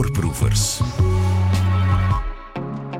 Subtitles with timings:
[0.00, 0.80] Voorproevers.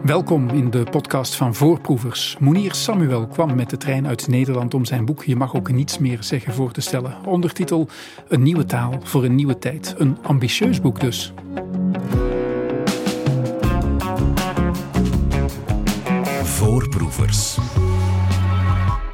[0.03, 2.37] Welkom in de podcast van Voorproevers.
[2.41, 5.99] Monier Samuel kwam met de trein uit Nederland om zijn boek Je mag ook niets
[5.99, 7.17] meer zeggen voor te stellen.
[7.25, 7.88] Ondertitel
[8.28, 9.95] Een nieuwe taal voor een nieuwe tijd.
[9.99, 11.33] Een ambitieus boek dus.
[16.42, 17.59] Voorproevers.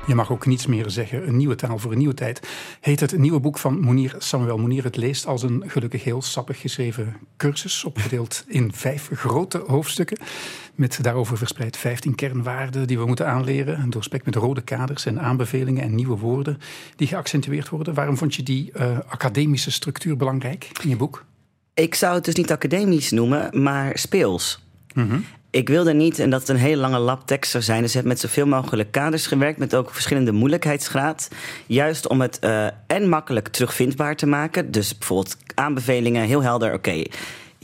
[0.07, 1.29] Je mag ook niets meer zeggen.
[1.29, 2.49] Een nieuwe taal voor een nieuwe tijd.
[2.81, 4.59] Heet het nieuwe boek van Monier Samuel.
[4.59, 7.85] Monier het leest als een gelukkig heel sappig geschreven cursus.
[7.85, 10.19] Opgedeeld in vijf grote hoofdstukken.
[10.75, 13.91] Met daarover verspreid vijftien kernwaarden die we moeten aanleren.
[13.91, 16.59] Doorspekt met rode kaders en aanbevelingen en nieuwe woorden
[16.97, 17.95] die geaccentueerd worden.
[17.95, 21.25] Waarom vond je die uh, academische structuur belangrijk in je boek?
[21.75, 24.65] Ik zou het dus niet academisch noemen, maar speels.
[24.95, 25.19] Mhm.
[25.57, 27.81] Ik wilde niet, en dat het een hele lange lab tekst zou zijn.
[27.81, 31.29] Dus ik heb met zoveel mogelijk kaders gewerkt, met ook verschillende moeilijkheidsgraad.
[31.67, 34.71] Juist om het uh, en makkelijk terugvindbaar te maken.
[34.71, 36.73] Dus bijvoorbeeld aanbevelingen, heel helder.
[36.73, 37.03] Oké,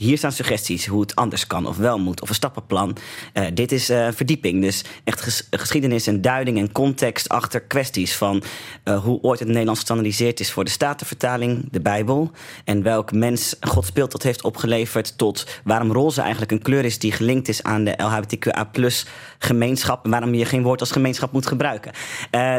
[0.03, 2.95] hier staan suggesties hoe het anders kan of wel moet, of een stappenplan.
[3.33, 8.15] Uh, dit is uh, verdieping, dus echt ges geschiedenis en duiding en context achter kwesties
[8.15, 8.43] van
[8.83, 12.31] uh, hoe ooit het Nederlands gestandardiseerd is voor de Statenvertaling, de Bijbel,
[12.65, 16.99] en welk mens God speelt dat heeft opgeleverd, tot waarom roze eigenlijk een kleur is
[16.99, 18.69] die gelinkt is aan de LHBTQA
[19.39, 21.91] gemeenschap, en waarom je geen woord als gemeenschap moet gebruiken.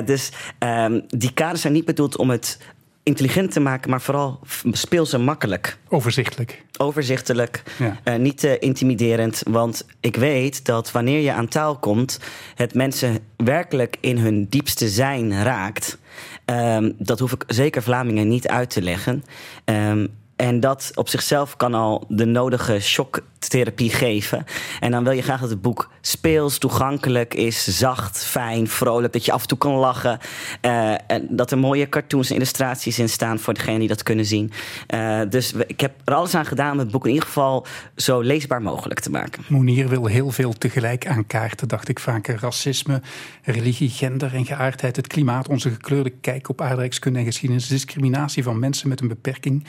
[0.05, 2.58] dus ehm, die kaders zijn niet bedoeld om het
[3.05, 4.41] intelligent te maken, maar vooral
[4.72, 5.78] speels en makkelijk.
[5.88, 6.64] Overzichtelijk.
[6.78, 7.62] Overzichtelijk.
[7.78, 8.00] Ja.
[8.05, 9.42] Uh, niet uh, intimiderend.
[9.48, 12.20] Want ik weet dat wanneer je aan taal komt,
[12.55, 15.98] het mensen werkelijk in hun diepste zijn raakt.
[16.46, 19.24] Um, dat hoef ik zeker Vlamingen niet uit te leggen.
[19.64, 24.44] Um, en dat op zichzelf kan al de nodige shocktherapie geven.
[24.80, 29.12] En dan wil je graag dat het boek speels, toegankelijk is, zacht, fijn, vrolijk.
[29.12, 30.18] Dat je af en toe kan lachen.
[30.62, 34.24] Uh, en dat er mooie cartoons en illustraties in staan voor degenen die dat kunnen
[34.24, 34.52] zien.
[34.94, 38.20] Uh, dus ik heb er alles aan gedaan om het boek in ieder geval zo
[38.20, 39.42] leesbaar mogelijk te maken.
[39.48, 42.39] Monier wil heel veel tegelijk aankaarten, dacht ik vaker.
[42.40, 43.02] Racisme,
[43.42, 48.58] religie, gender en geaardheid, het klimaat, onze gekleurde kijk op aardrijkskunde en geschiedenis, discriminatie van
[48.58, 49.64] mensen met een beperking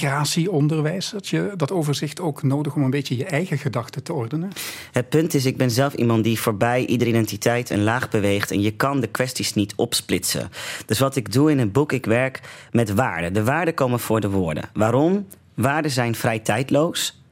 [0.00, 1.12] migratie, onderwijs?
[1.12, 4.50] Had je dat overzicht ook nodig om een beetje je eigen gedachten te ordenen?
[4.92, 8.50] Het punt is, ik ben zelf iemand die voorbij iedere identiteit een laag beweegt.
[8.50, 10.50] En je kan de kwesties niet opsplitsen.
[10.86, 12.40] Dus wat ik doe in een boek, ik werk
[12.72, 13.32] met waarden.
[13.32, 14.68] De waarden komen voor de woorden.
[14.72, 15.26] Waarom?
[15.54, 17.22] Waarden zijn vrij tijdloos.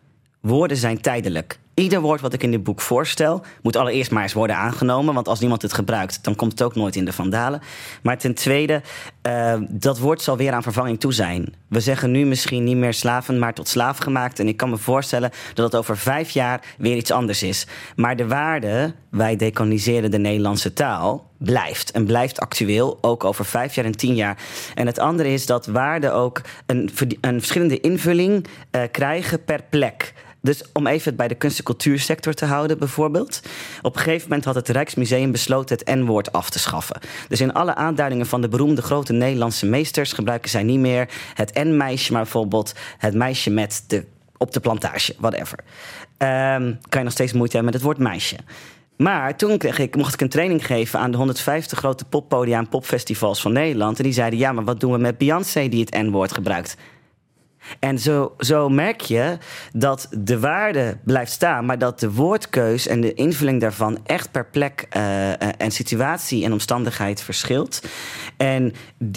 [0.40, 1.58] Woorden zijn tijdelijk.
[1.74, 5.14] Ieder woord wat ik in dit boek voorstel, moet allereerst maar eens worden aangenomen.
[5.14, 7.60] Want als niemand het gebruikt, dan komt het ook nooit in de vandalen.
[8.02, 8.82] Maar ten tweede,
[9.26, 11.54] uh, dat woord zal weer aan vervanging toe zijn.
[11.68, 14.38] We zeggen nu misschien niet meer slaven, maar tot slaaf gemaakt.
[14.38, 17.66] En ik kan me voorstellen dat het over vijf jaar weer iets anders is.
[17.96, 21.90] Maar de waarde, wij decoloniseren de Nederlandse taal, blijft.
[21.90, 24.38] En blijft actueel, ook over vijf jaar en tien jaar.
[24.74, 26.90] En het andere is dat waarden ook een,
[27.20, 30.12] een verschillende invulling uh, krijgen per plek.
[30.44, 33.40] Dus om even het bij de kunst- en cultuursector te houden, bijvoorbeeld.
[33.82, 37.00] Op een gegeven moment had het Rijksmuseum besloten het N-woord af te schaffen.
[37.28, 41.54] Dus in alle aanduidingen van de beroemde grote Nederlandse meesters gebruiken zij niet meer het
[41.54, 44.04] N-meisje, maar bijvoorbeeld het meisje met de,
[44.36, 45.58] op de plantage, whatever.
[45.58, 48.36] Um, kan je nog steeds moeite hebben met het woord meisje.
[48.96, 52.68] Maar toen kreeg ik, mocht ik een training geven aan de 150 grote poppodia en
[52.68, 53.98] popfestivals van Nederland.
[53.98, 56.76] En die zeiden: Ja, maar wat doen we met Beyoncé die het N-woord gebruikt?
[57.78, 59.38] En zo, zo merk je
[59.72, 64.46] dat de waarde blijft staan, maar dat de woordkeus en de invulling daarvan echt per
[64.46, 67.82] plek uh, en situatie en omstandigheid verschilt.
[68.36, 68.72] En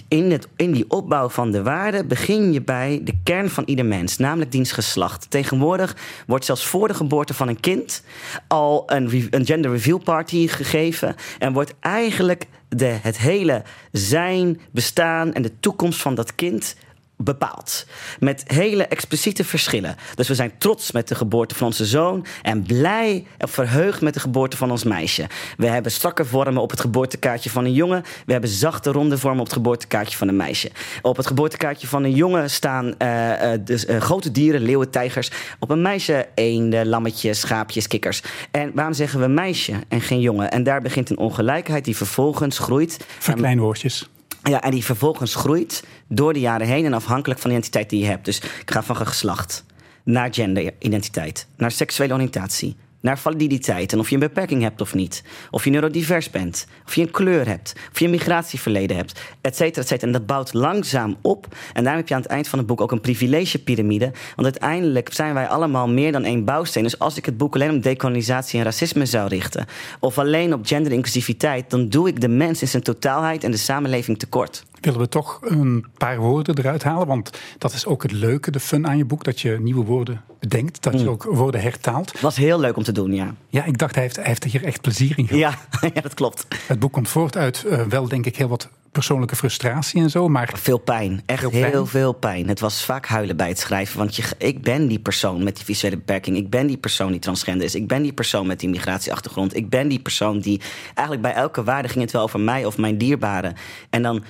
[0.07, 3.85] in, het, in die opbouw van de waarde begin je bij de kern van ieder
[3.85, 5.29] mens, namelijk diens geslacht.
[5.29, 5.95] Tegenwoordig
[6.27, 8.03] wordt zelfs voor de geboorte van een kind
[8.47, 15.33] al een, een gender reveal party gegeven en wordt eigenlijk de, het hele zijn, bestaan
[15.33, 16.75] en de toekomst van dat kind
[17.17, 17.85] bepaald.
[18.19, 19.95] Met hele expliciete verschillen.
[20.15, 24.13] Dus we zijn trots met de geboorte van onze zoon en blij en verheugd met
[24.13, 25.27] de geboorte van ons meisje.
[25.57, 28.03] We hebben strakke vormen op het geboortekaartje van een jongen.
[28.25, 30.71] We hebben zachte ronde vormen op het geboortekaartje van een meisje.
[31.01, 35.31] Op het geboortekaartje van een jongen staan uh, uh, dus, uh, grote dieren, leeuwen, tijgers.
[35.59, 38.21] Op een meisje eenden, lammetjes, schaapjes, kikkers.
[38.51, 40.51] En waarom zeggen we meisje en geen jongen?
[40.51, 42.97] En daar begint een ongelijkheid die vervolgens groeit.
[43.19, 44.09] Verkleinwoordjes.
[44.47, 47.99] Ja, en die vervolgens groeit door de jaren heen en afhankelijk van de identiteit die
[47.99, 48.25] je hebt.
[48.25, 49.65] Dus ik ga van geslacht
[50.03, 55.23] naar genderidentiteit, naar seksuele oriëntatie, naar validiteit en of je een beperking hebt of niet.
[55.51, 59.55] Of je neurodivers bent, of je een kleur hebt, of je een migratieverleden hebt, et
[59.55, 60.07] cetera, et cetera.
[60.07, 61.47] En dat bouwt langzaam op.
[61.73, 64.11] En daarom heb je aan het eind van het boek ook een privilegepyramide.
[64.35, 66.83] Want uiteindelijk zijn wij allemaal meer dan één bouwsteen.
[66.83, 69.65] Dus als ik het boek alleen op decolonisatie en racisme zou richten,
[69.99, 74.19] of alleen op genderinclusiviteit, dan doe ik de mens in zijn totaalheid en de samenleving
[74.19, 74.65] tekort.
[74.81, 77.07] Willen we toch een paar woorden eruit halen.
[77.07, 79.23] Want dat is ook het leuke, de fun aan je boek.
[79.23, 80.83] Dat je nieuwe woorden bedenkt.
[80.83, 81.07] Dat je Mm.
[81.09, 82.19] ook woorden hertaalt.
[82.21, 83.33] Was heel leuk om te doen, ja.
[83.49, 85.53] Ja, ik dacht, hij heeft, hij heeft hier echt plezier in gehad.
[85.81, 86.47] Ja, ja dat klopt.
[86.67, 90.27] Het boek komt voort uit eh, wel, denk ik, heel wat persoonlijke frustratie en zo.
[90.29, 91.21] Maar Veel pijn.
[91.25, 91.87] Echt Veel heel pijn.
[91.87, 92.47] veel pijn.
[92.47, 93.97] Het was vaak huilen bij het schrijven.
[93.97, 96.37] Want je, ik ben die persoon met die visuele beperking.
[96.37, 97.75] Ik ben die persoon die transgender is.
[97.75, 99.55] Ik ben die persoon met die migratieachtergrond.
[99.55, 100.61] Ik ben die persoon die...
[100.93, 103.53] Eigenlijk bij elke waarde ging het wel over mij of mijn dierbaren.
[103.89, 104.23] En dan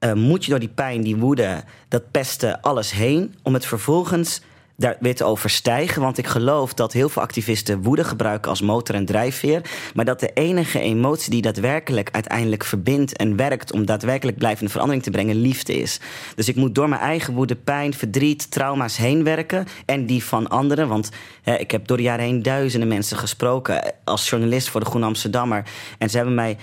[0.00, 3.34] eh, moet je door die pijn, die woede, dat pesten, alles heen...
[3.42, 4.40] om het vervolgens
[4.80, 6.02] daar weer te overstijgen.
[6.02, 9.62] Want ik geloof dat heel veel activisten woede gebruiken als motor en drijfveer.
[9.94, 15.02] Maar dat de enige emotie die daadwerkelijk uiteindelijk verbindt en werkt om daadwerkelijk blijvende verandering
[15.02, 16.00] te brengen, liefde is.
[16.34, 19.66] Dus ik moet door mijn eigen woede, pijn, verdriet, trauma's heen werken.
[19.86, 20.88] En die van anderen.
[20.88, 21.10] Want
[21.42, 25.06] hè, ik heb door de jaren heen duizenden mensen gesproken als journalist voor de Groene
[25.06, 25.64] Amsterdammer.
[25.98, 26.56] En ze hebben mij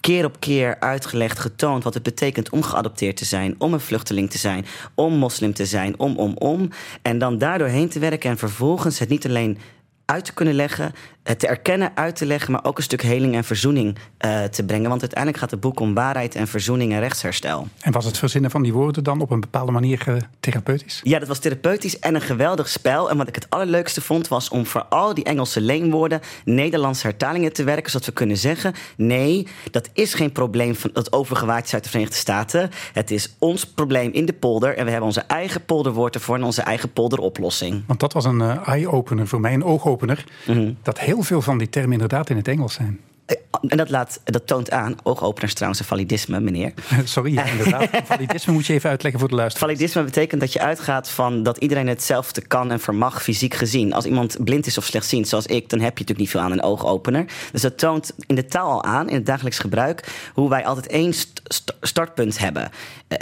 [0.00, 4.30] keer op keer uitgelegd, getoond wat het betekent om geadopteerd te zijn, om een vluchteling
[4.30, 6.68] te zijn, om moslim te zijn, om, om, om.
[7.02, 9.58] En dan daardoor heen te werken en vervolgens het niet alleen
[10.04, 10.92] uit te kunnen leggen,
[11.22, 14.88] te erkennen, uit te leggen, maar ook een stuk heling en verzoening eh, te brengen.
[14.88, 17.68] Want uiteindelijk gaat het boek om waarheid en verzoening en rechtsherstel.
[17.80, 21.00] En was het verzinnen van die woorden dan op een bepaalde manier eh, therapeutisch?
[21.02, 23.10] Ja, dat was therapeutisch en een geweldig spel.
[23.10, 27.52] En wat ik het allerleukste vond, was om voor al die Engelse leenwoorden Nederlandse hertalingen
[27.52, 27.90] te werken.
[27.90, 31.88] Zodat we kunnen zeggen: nee, dat is geen probleem van dat overgewaaid is uit de
[31.88, 32.70] Verenigde Staten.
[32.92, 34.76] Het is ons probleem in de polder.
[34.76, 37.82] En we hebben onze eigen polderwoorden voor en onze eigen polderoplossing.
[37.86, 40.24] Want dat was een eh, eye-opener voor mij, een oogopener.
[40.46, 40.72] Mhm.
[40.82, 43.00] Dat heel veel van die termen inderdaad in het Engels zijn.
[43.26, 43.36] Eh,
[43.68, 46.72] En dat, laat, dat toont aan, oogopeners trouwens, een validisme, meneer.
[47.04, 47.88] Sorry, ja, inderdaad.
[48.04, 49.68] Validisme moet je even uitleggen voor de luisteraar.
[49.68, 53.92] Validisme betekent dat je uitgaat van dat iedereen hetzelfde kan en vermag fysiek gezien.
[53.92, 56.52] Als iemand blind is of slechtziend, zoals ik, dan heb je natuurlijk niet veel aan
[56.52, 57.24] een oogopener.
[57.52, 60.86] Dus dat toont in de taal al aan, in het dagelijks gebruik, hoe wij altijd
[60.86, 62.70] één st- st- startpunt hebben.
[63.08, 63.16] Eh,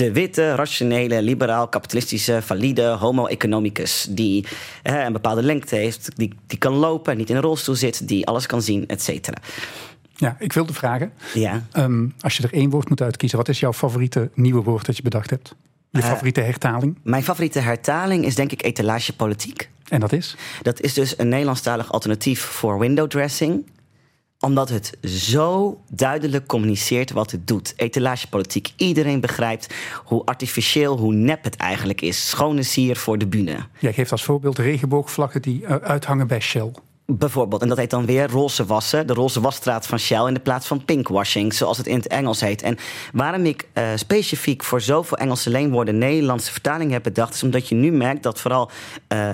[0.00, 4.06] De witte, rationele, liberaal, kapitalistische, valide homo economicus.
[4.10, 4.46] Die
[4.82, 8.26] eh, een bepaalde lengte heeft, die, die kan lopen, niet in een rolstoel zit, die
[8.26, 9.36] alles kan zien, et cetera.
[10.16, 11.12] Ja, ik wilde vragen.
[11.34, 11.66] Ja.
[11.72, 14.96] ehm, als je er één woord moet uitkiezen, wat is jouw favoriete nieuwe woord dat
[14.96, 15.54] je bedacht hebt?
[15.90, 16.98] Je Eh, favoriete hertaling?
[17.02, 19.70] Mijn favoriete hertaling is denk ik etalagepolitiek.
[19.88, 20.36] En dat is?
[20.62, 23.64] Dat is dus een Nederlandstalig alternatief voor window dressing
[24.40, 27.72] omdat het zo duidelijk communiceert wat het doet.
[27.76, 28.72] Etalagepolitiek.
[28.76, 32.28] Iedereen begrijpt hoe artificieel, hoe nep het eigenlijk is.
[32.28, 33.56] Schone sier voor de bühne.
[33.78, 36.70] Jij geeft als voorbeeld regenboogvlaggen die eh, uithangen bij Shell.
[37.06, 39.06] Bijvoorbeeld, en dat heet dan weer roze wassen.
[39.06, 42.40] De roze wasstraat van Shell in de plaats van pinkwashing, zoals het in het Engels
[42.40, 42.62] heet.
[42.62, 42.76] En
[43.12, 47.74] waarom ik eh, specifiek voor zoveel Engelse leenwoorden Nederlandse vertaling heb bedacht, is omdat je
[47.74, 48.70] nu merkt dat vooral.
[49.08, 49.28] eh,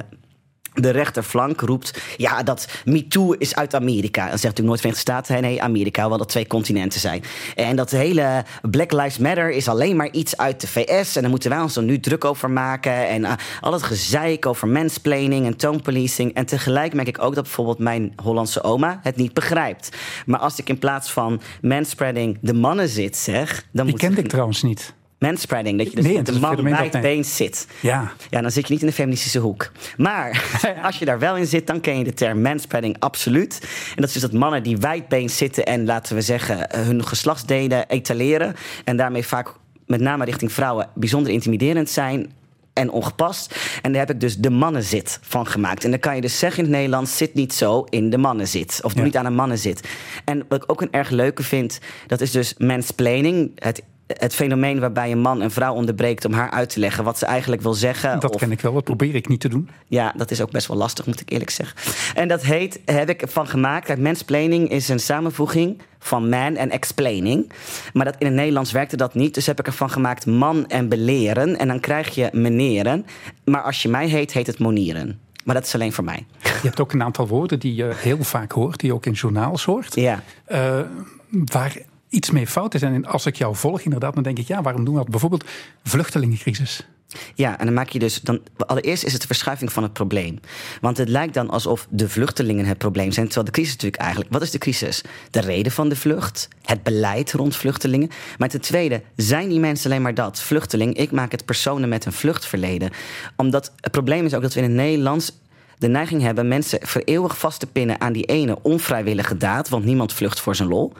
[0.81, 4.21] de rechterflank roept, ja, dat MeToo is uit Amerika.
[4.21, 7.23] Dan zegt natuurlijk nooit Verenigde Staten, nee, Amerika, wel dat twee continenten zijn.
[7.55, 11.17] En dat hele Black Lives Matter is alleen maar iets uit de VS.
[11.17, 13.09] En daar moeten wij ons dan nu druk over maken.
[13.09, 16.35] En uh, al het gezeik over mansplaining en tonepolicing.
[16.35, 19.97] En tegelijk merk ik ook dat bijvoorbeeld mijn Hollandse oma het niet begrijpt.
[20.27, 23.65] Maar als ik in plaats van manspreading de mannen zit, zeg...
[23.73, 24.95] Dan Die moet kende ik trouwens niet.
[25.19, 27.67] Manspreading, dat je dus Nee, met de man bij het been zit.
[27.81, 28.13] Ja.
[28.31, 29.73] Ja, dan zit je niet in de feministische hoek.
[29.97, 30.45] Maar
[30.83, 33.59] als je daar wel in zit, dan ken je de term manspreading absoluut.
[33.89, 37.05] En dat is dus dat mannen die wijdbeen zitten en laten we zeggen eh, hun
[37.07, 38.55] geslachtsdelen etaleren.
[38.85, 39.53] En daarmee vaak
[39.87, 42.33] met name richting vrouwen bijzonder intimiderend zijn
[42.73, 43.57] en ongepast.
[43.83, 45.85] En daar heb ik dus de mannenzit van gemaakt.
[45.85, 47.17] En dan kan je dus zeggen in het Nederlands...
[47.17, 48.81] zit niet zo in de mannenzit.
[48.83, 49.07] Of doe Ja.
[49.07, 49.89] niet aan een mannenzit.
[50.25, 51.79] En wat ik ook een erg leuke vind...
[52.07, 53.51] dat is dus mansplaining.
[53.55, 56.25] Het, het fenomeen waarbij een man een vrouw onderbreekt...
[56.25, 58.21] om haar uit te leggen wat ze eigenlijk wil zeggen.
[58.21, 59.69] Dat of, ken ik wel, dat probeer ik niet te doen.
[59.87, 61.77] ja, dat is ook best wel lastig, moet ik eerlijk zeggen.
[62.15, 63.87] En dat heet, heb ik van gemaakt.
[63.87, 67.53] Kijk, mansplaining is een samenvoeging van man en explaining.
[67.93, 69.35] Maar dat in het Nederlands werkte dat niet.
[69.35, 71.59] Dus heb ik ervan gemaakt man en beleren.
[71.59, 73.07] En dan krijg je meneren.
[73.45, 75.21] Maar als je mij heet, heet het monieren.
[75.45, 76.27] Maar dat is alleen voor mij.
[76.43, 79.13] Je hebt ook een aantal woorden die je heel vaak hoort, die je ook in
[79.13, 79.95] journaals hoort.
[79.95, 80.23] Ja.
[80.45, 80.81] eh,
[81.29, 81.77] waar
[82.17, 82.83] iets mee fout is.
[82.83, 85.11] En als ik jou volg, inderdaad, dan denk ik, ja, waarom doen we dat?
[85.11, 85.45] Bijvoorbeeld
[85.85, 86.87] vluchtelingencrisis.
[87.35, 88.21] Ja, en dan maak je dus.
[88.21, 90.41] Dan, allereerst is het de verschuiving van het probleem.
[90.81, 93.27] Want het lijkt dan alsof de vluchtelingen het probleem zijn.
[93.27, 94.33] Terwijl de crisis natuurlijk eigenlijk.
[94.33, 95.03] Wat is de crisis?
[95.31, 96.49] De reden van de vlucht.
[96.63, 98.11] Het beleid rond vluchtelingen.
[98.39, 100.41] Maar ten tweede, zijn die mensen alleen maar dat?
[100.41, 100.97] Vluchteling.
[100.97, 102.91] Ik maak het personen met een vluchtverleden.
[103.37, 105.33] Omdat het probleem is ook dat we in het Nederlands
[105.79, 109.85] de neiging hebben mensen voor eeuwig vast te pinnen aan die ene onvrijwillige daad, want
[109.85, 110.93] niemand vlucht voor zijn lol.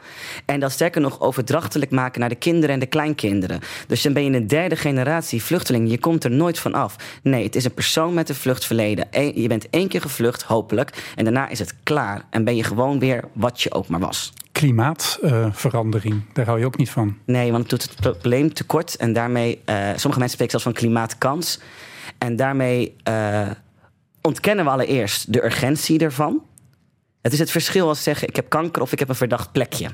[0.45, 3.59] En dat sterker nog overdrachtelijk maken naar de kinderen en de kleinkinderen.
[3.87, 5.89] Dus dan ben je een derde generatie vluchteling.
[5.89, 6.95] Je komt er nooit van af.
[7.23, 9.07] Nee, het is een persoon met een vluchtverleden.
[9.41, 11.11] Je bent één keer gevlucht, hopelijk.
[11.15, 12.25] En daarna is het klaar.
[12.29, 16.23] En ben je gewoon weer wat je ook maar was klimaatverandering.
[16.33, 17.17] daar hou je ook niet van.
[17.25, 18.95] Nee, want het doet het probleem tekort.
[18.95, 21.59] En daarmee, uh, sommige mensen spreken zelfs van klimaatkans.
[22.17, 23.47] En daarmee uh,
[24.27, 26.41] ontkennen we allereerst de urgentie ervan.
[27.21, 29.89] Het is het verschil als zeggen: ik heb kanker of ik heb een verdacht plekje.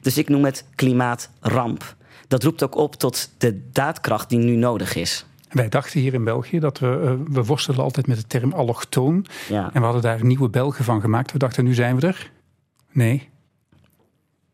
[0.00, 1.96] Dus ik noem het klimaatramp.
[2.28, 5.26] Dat roept ook op tot de daadkracht die nu nodig is.
[5.48, 9.26] Wij dachten hier in België dat we, uh, we worstelen altijd met de term allochtoon.
[9.48, 9.70] Ja.
[9.72, 11.32] En we hadden daar nieuwe Belgen van gemaakt.
[11.32, 12.30] We dachten, nu zijn we er.
[12.92, 13.30] Nee,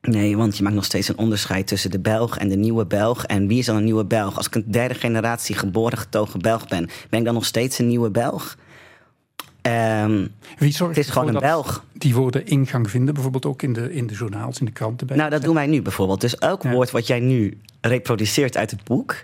[0.01, 3.25] Nee, want je maakt nog steeds een onderscheid tussen de Belg en de nieuwe Belg.
[3.25, 4.37] En wie is dan een nieuwe Belg?
[4.37, 7.89] Als ik een derde generatie geboren getogen Belg ben, ben ik dan nog steeds een
[7.89, 8.57] nieuwe Belg?
[9.69, 11.85] Um, Wie zorgt het is gewoon een Belg.
[11.93, 15.07] Die woorden ingang vinden, bijvoorbeeld ook in de, in de journaals, in de kranten.
[15.07, 16.21] Bij nou, dat doen wij nu bijvoorbeeld.
[16.21, 19.17] Dus elk woord wat jij nu reproduceert uit het boek,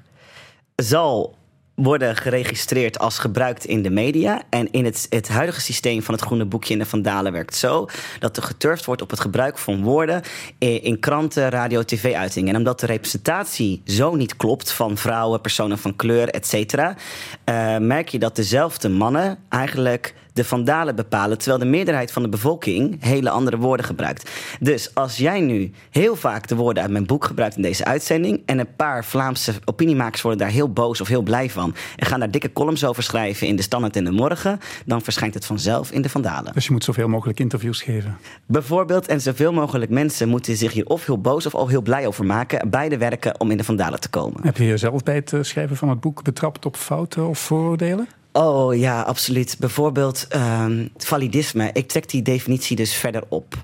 [0.76, 1.36] zal
[1.74, 4.42] worden geregistreerd als gebruikt in de media.
[4.50, 7.88] En in het, het huidige systeem van het groene boekje in de Vandalen werkt zo
[8.18, 10.22] dat er geturfd wordt op het gebruik van woorden
[10.58, 12.52] in, kranten, radio, tv-uitingen.
[12.52, 16.96] En omdat de representatie zo niet klopt van vrouwen, personen van kleur, et cetera,
[17.44, 22.28] uh, merk je dat dezelfde mannen eigenlijk de vandalen bepalen, terwijl de meerderheid van de
[22.28, 24.30] bevolking hele andere woorden gebruikt.
[24.60, 28.42] Dus als jij nu heel vaak de woorden uit mijn boek gebruikt in deze uitzending
[28.46, 32.18] en een paar Vlaamse opiniemakers worden daar heel boos of heel blij van en gaan
[32.18, 35.90] daar dikke columns over schrijven in de Standaard in de Morgen, dan verschijnt het vanzelf
[35.90, 36.52] in de vandalen.
[36.52, 38.16] Dus je moet zoveel mogelijk interviews geven.
[38.46, 42.06] Bijvoorbeeld, en zoveel mogelijk mensen moeten zich hier of heel boos of al heel blij
[42.06, 42.70] over maken.
[42.70, 44.42] Beide werken om in de vandalen te komen.
[44.42, 48.08] Heb je jezelf bij het eh, schrijven van het boek betrapt op fouten of vooroordelen?
[48.36, 49.56] Oh ja, absoluut.
[49.58, 51.70] Bijvoorbeeld um, validisme.
[51.72, 53.54] Ik trek die definitie dus verder op.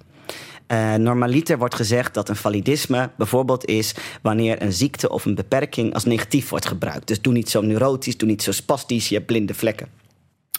[0.68, 5.94] Uh, normaliter wordt gezegd dat een validisme bijvoorbeeld is wanneer een ziekte of een beperking
[5.94, 7.06] als negatief wordt gebruikt.
[7.06, 9.88] Dus doe niet zo neurotisch, doe niet zo spastisch, je hebt blinde vlekken,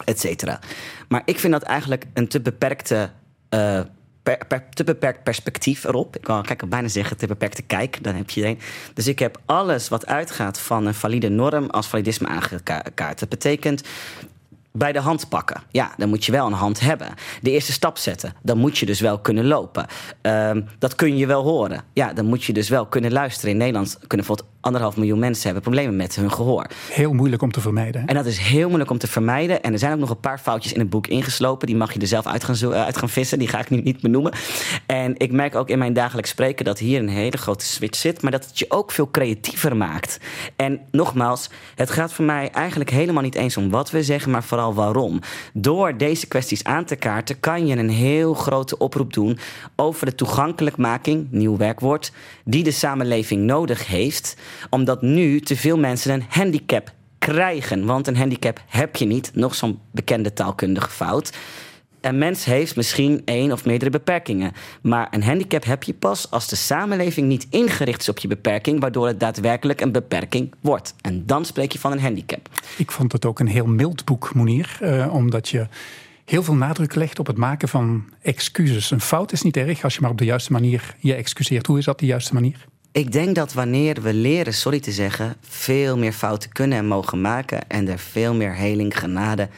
[0.04, 0.60] et cetera.
[1.08, 3.10] Maar ik vind dat eigenlijk een te beperkte
[3.50, 3.80] uh,
[4.22, 6.16] per, te beperkt perspectief erop.
[6.16, 6.22] Ik
[6.56, 8.58] kan bijna zeggen te beperkte kijk, dan heb je een.
[8.94, 13.18] Dus ik heb alles wat uitgaat van een valide norm als validisme aangekaart.
[13.18, 13.82] Dat betekent
[14.72, 15.62] bij de hand pakken.
[15.70, 17.08] Ja, dan moet je wel een hand hebben.
[17.40, 18.34] De eerste stap zetten.
[18.42, 19.86] Dan moet je dus wel kunnen lopen.
[20.22, 21.84] Uh, dat kun je wel horen.
[21.92, 23.50] Ja, dan moet je dus wel kunnen luisteren.
[23.50, 26.66] In Nederland kunnen bijvoorbeeld anderhalf miljoen mensen hebben problemen met hun gehoor.
[26.90, 28.06] Heel moeilijk om te vermijden.
[28.06, 29.62] En dat is heel moeilijk om te vermijden.
[29.62, 31.66] En er zijn ook nog een paar foutjes in het boek ingeslopen.
[31.66, 33.38] Die mag je er zelf uit gaan, uit gaan vissen.
[33.38, 34.32] Die ga ik nu niet benoemen.
[34.86, 38.22] En ik merk ook in mijn dagelijks spreken dat hier een hele grote switch zit.
[38.22, 40.18] Maar dat het je ook veel creatiever maakt.
[40.56, 44.44] En nogmaals, het gaat voor mij eigenlijk helemaal niet eens om wat we zeggen, maar
[44.44, 45.20] vooral waarom.
[45.52, 49.38] Door deze kwesties aan te kaarten kan je een heel grote oproep doen
[49.76, 52.12] over de toegankelijkmaking, nieuw werkwoord,
[52.44, 54.36] die de samenleving nodig heeft
[54.70, 57.86] omdat nu te veel mensen een handicap krijgen.
[57.86, 59.30] Want een handicap heb je niet.
[59.34, 61.32] Nog zo'n bekende taalkundige fout.
[62.00, 64.52] Een mens heeft misschien één of meerdere beperkingen.
[64.80, 68.80] Maar een handicap heb je pas als de samenleving niet ingericht is op je beperking,
[68.80, 70.94] waardoor het daadwerkelijk een beperking wordt.
[71.00, 72.48] En dan spreek je van een handicap.
[72.76, 75.66] Ik vond het ook een heel mild boek, Monier, uh, omdat je
[76.24, 78.90] heel veel nadruk legt op het maken van excuses.
[78.90, 81.66] Een fout is niet erg als je maar op de juiste manier je excuseert.
[81.66, 82.64] Hoe is dat de juiste manier?
[82.92, 87.20] Ik denk dat wanneer we leren sorry te zeggen, veel meer fouten kunnen en mogen
[87.20, 89.48] maken en er veel meer heling, genade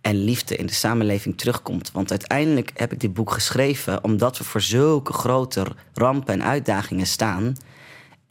[0.00, 1.92] en liefde in de samenleving terugkomt.
[1.92, 7.06] Want uiteindelijk heb ik dit boek geschreven omdat we voor zulke grote rampen en uitdagingen
[7.06, 7.54] staan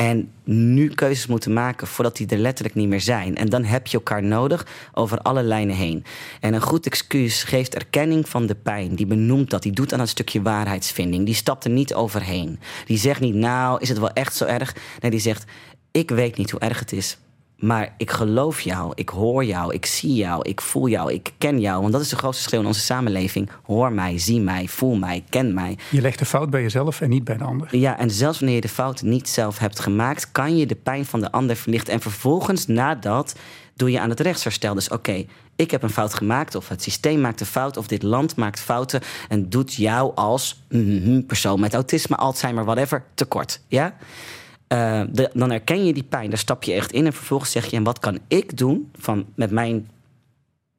[0.02, 3.36] en nu keuzes moeten maken voordat die er letterlijk niet meer zijn.
[3.36, 6.04] En dan heb je elkaar nodig over alle lijnen heen.
[6.40, 8.96] En een goed excuus geeft erkenning van de pijn.
[8.96, 9.64] Die benoemt dat.
[9.64, 11.26] Die doet aan een stukje waarheidsvinding.
[11.26, 12.60] Die stapt er niet overheen.
[12.86, 14.76] Die zegt niet, nou, is het wel echt zo erg?
[15.00, 15.46] Nee, die zegt,
[15.92, 17.18] ik weet niet hoe erg het is.
[17.62, 21.60] Maar ik geloof jou, ik hoor jou, ik zie jou, ik voel jou, ik ken
[21.60, 21.82] jou.
[21.82, 23.50] Want dat is de grootste schreeuw in onze samenleving.
[23.64, 25.78] Hoor mij, zie mij, voel mij, ken mij.
[25.90, 27.78] Je legt de fout bij jezelf en niet bij de ander.
[27.78, 31.06] Ja, en zelfs wanneer je de fout niet zelf hebt gemaakt, kan je de pijn
[31.06, 31.94] van de ander verlichten.
[31.94, 33.36] En vervolgens, nadat,
[33.74, 34.74] doe je aan het rechtsherstel.
[34.74, 35.26] Dus oké,
[35.56, 38.60] ik heb een fout gemaakt, of het systeem maakt een fout, of dit land maakt
[38.60, 43.62] fouten en doet jou als mm, persoon met autisme, Alzheimer, whatever, tekort.
[43.68, 43.96] Ja?
[44.74, 45.02] Uh,
[45.34, 47.84] dan herken je die pijn, daar stap je echt in en vervolgens zeg je: en
[47.84, 49.90] wat kan ik doen van, met mijn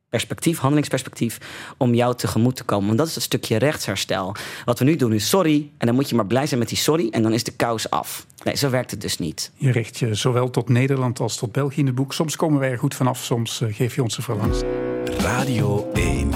[0.08, 1.38] perspectief, handelingsperspectief,
[1.76, 2.86] om jou tegemoet te komen?
[2.86, 4.34] Want dat is het stukje rechtsherstel.
[4.64, 6.78] Wat we nu doen is sorry, en dan moet je maar blij zijn met die
[6.78, 8.26] sorry, en dan is de kous af.
[8.44, 9.50] Nee, zo werkt het dus niet.
[9.54, 12.12] Je richt je zowel tot Nederland als tot België in het boek.
[12.12, 14.60] Soms komen wij er goed vanaf, soms uh, geef je ons de verlangs.
[15.18, 16.30] Radio 1.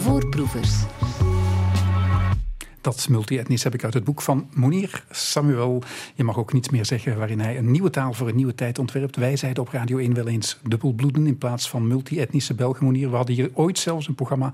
[0.00, 0.72] Voorproevers.
[2.84, 5.82] Dat multi-etnisch heb ik uit het boek van Monier Samuel.
[6.14, 8.78] Je mag ook niets meer zeggen waarin hij een nieuwe taal voor een nieuwe tijd
[8.78, 9.16] ontwerpt.
[9.16, 13.10] Wij zeiden op Radio 1 wel eens dubbelbloeden in plaats van multi-etnische Belgen Monier.
[13.10, 14.52] We hadden hier ooit zelfs een programma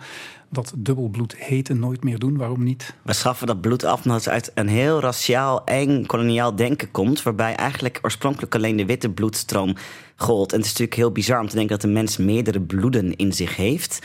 [0.48, 2.36] dat dubbelbloed heette nooit meer doen.
[2.36, 2.94] Waarom niet?
[3.02, 7.22] We schaffen dat bloed af omdat het uit een heel raciaal, eng, koloniaal denken komt.
[7.22, 9.76] Waarbij eigenlijk oorspronkelijk alleen de witte bloedstroom
[10.16, 10.52] gold.
[10.52, 13.32] En het is natuurlijk heel bizar om te denken dat een mens meerdere bloeden in
[13.32, 13.98] zich heeft.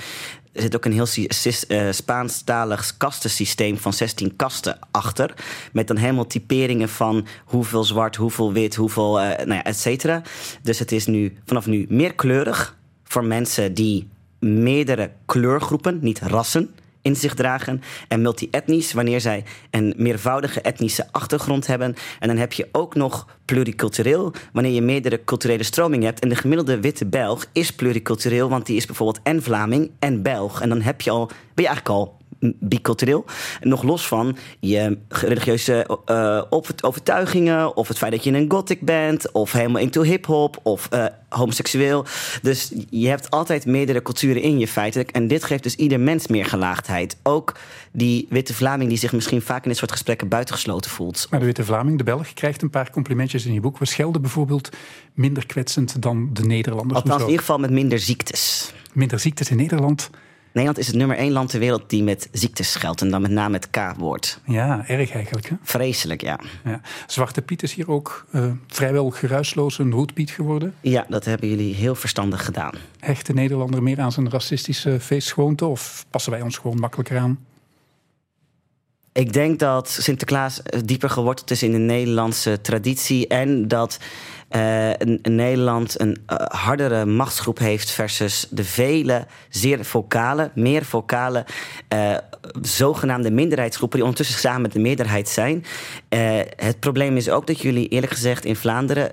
[0.55, 1.07] Er zit ook een heel
[1.67, 5.33] uh, Spaanstalig kastensysteem van 16 kasten achter.
[5.73, 10.21] Met dan helemaal typeringen van hoeveel zwart, hoeveel wit, hoeveel, uh, nou ja, et cetera.
[10.61, 14.07] Dus het is nu vanaf nu meer kleurig voor mensen die
[14.39, 17.81] meerdere kleurgroepen, niet rassen, in zich dragen.
[18.07, 21.95] En multi-etnisch, wanneer zij een meervoudige etnische achtergrond hebben.
[22.19, 26.19] En dan heb je ook nog pluricultureel, wanneer je meerdere culturele stromingen hebt.
[26.19, 30.61] En de gemiddelde witte Belg is pluricultureel, want die is bijvoorbeeld en Vlaming en Belg.
[30.61, 33.25] En dan heb je al, ben je eigenlijk al bicultureel.
[33.61, 36.41] Nog los van je religieuze uh,
[36.79, 41.05] overtuigingen, of het feit dat je een gothic bent, of helemaal into hip-hop, of uh,
[41.29, 42.05] homoseksueel.
[42.41, 45.11] Dus je hebt altijd meerdere culturen in je feitelijk.
[45.11, 47.17] En dit geeft dus ieder mens meer gelaagdheid.
[47.23, 47.57] Ook
[47.91, 51.27] die witte Vlaming die zich misschien vaak in dit soort gesprekken buitengesloten voelt.
[51.29, 53.77] Maar de witte Vlaming, de Belg, krijgt een paar complimentjes in je boek.
[53.77, 54.69] We schelden bijvoorbeeld
[55.13, 56.99] minder kwetsend dan de Nederlanders.
[56.99, 58.73] Althans, in ieder geval met minder ziektes.
[58.93, 60.09] Minder ziektes in Nederland.
[60.55, 63.01] Nederland is het nummer één land ter wereld die met ziektes scheldt.
[63.01, 64.39] En dan met name het K-woord.
[64.45, 65.49] Ja, erg eigenlijk.
[65.49, 65.55] Hè?
[65.63, 66.39] Vreselijk, ja.
[66.63, 66.81] ja.
[67.07, 70.73] Zwarte Piet is hier ook uh, vrijwel geruisloos een roetpiet geworden.
[70.81, 72.73] Ja, dat hebben jullie heel verstandig gedaan.
[72.99, 75.65] Hecht de Nederlander meer aan zijn racistische feestgewoonte?
[75.65, 77.39] Of passen wij ons gewoon makkelijker aan?
[79.13, 83.27] Ik denk dat Sinterklaas dieper geworteld is in de Nederlandse traditie.
[83.27, 83.99] En dat
[84.49, 84.89] uh,
[85.21, 91.45] Nederland een uh, hardere machtsgroep heeft versus de vele zeer vocale, meer vocale,
[91.93, 92.17] uh,
[92.61, 95.65] zogenaamde minderheidsgroepen die ondertussen samen de meerderheid zijn.
[96.55, 99.11] het probleem is ook dat jullie eerlijk gezegd in Vlaanderen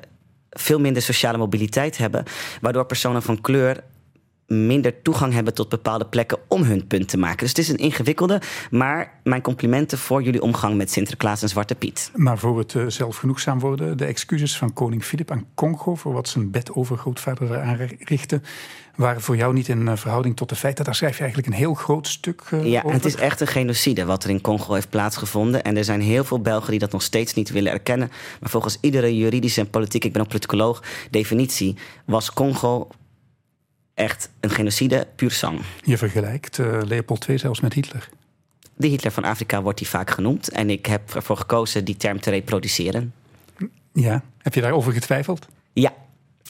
[0.50, 2.24] veel minder sociale mobiliteit hebben,
[2.60, 3.82] waardoor personen van kleur
[4.46, 7.38] minder toegang hebben tot bepaalde plekken om hun punt te maken.
[7.38, 11.74] Dus het is een ingewikkelde, maar mijn complimenten voor jullie omgang met Sinterklaas en Zwarte
[11.74, 12.10] Piet.
[12.14, 16.28] Maar voor het uh, zelfgenoegzaam worden, de excuses van koning Filip aan Congo voor wat
[16.28, 18.40] zijn bedovergrootvader aanrichtte,
[18.96, 20.84] waren voor jou niet in eh, verhouding tot de feiten.
[20.84, 22.92] Daar schrijf je eigenlijk een heel groot stuk uh, ja, over.
[22.92, 25.62] het is echt een genocide wat er in Congo heeft plaatsgevonden.
[25.62, 28.10] En er zijn heel veel Belgen die dat nog steeds niet willen erkennen.
[28.40, 32.88] Maar volgens iedere juridische en politieke, ik ben ook politicoloog, definitie was Congo
[34.02, 35.60] echt een genocide puur sang.
[35.82, 38.08] Je vergelijkt uh, Leopold II zelfs met Hitler.
[38.74, 40.48] De Hitler van Afrika wordt die vaak genoemd.
[40.48, 43.14] En ik heb ervoor gekozen die term te reproduceren.
[43.92, 45.46] Ja, heb je daarover getwijfeld?
[45.72, 45.92] Ja.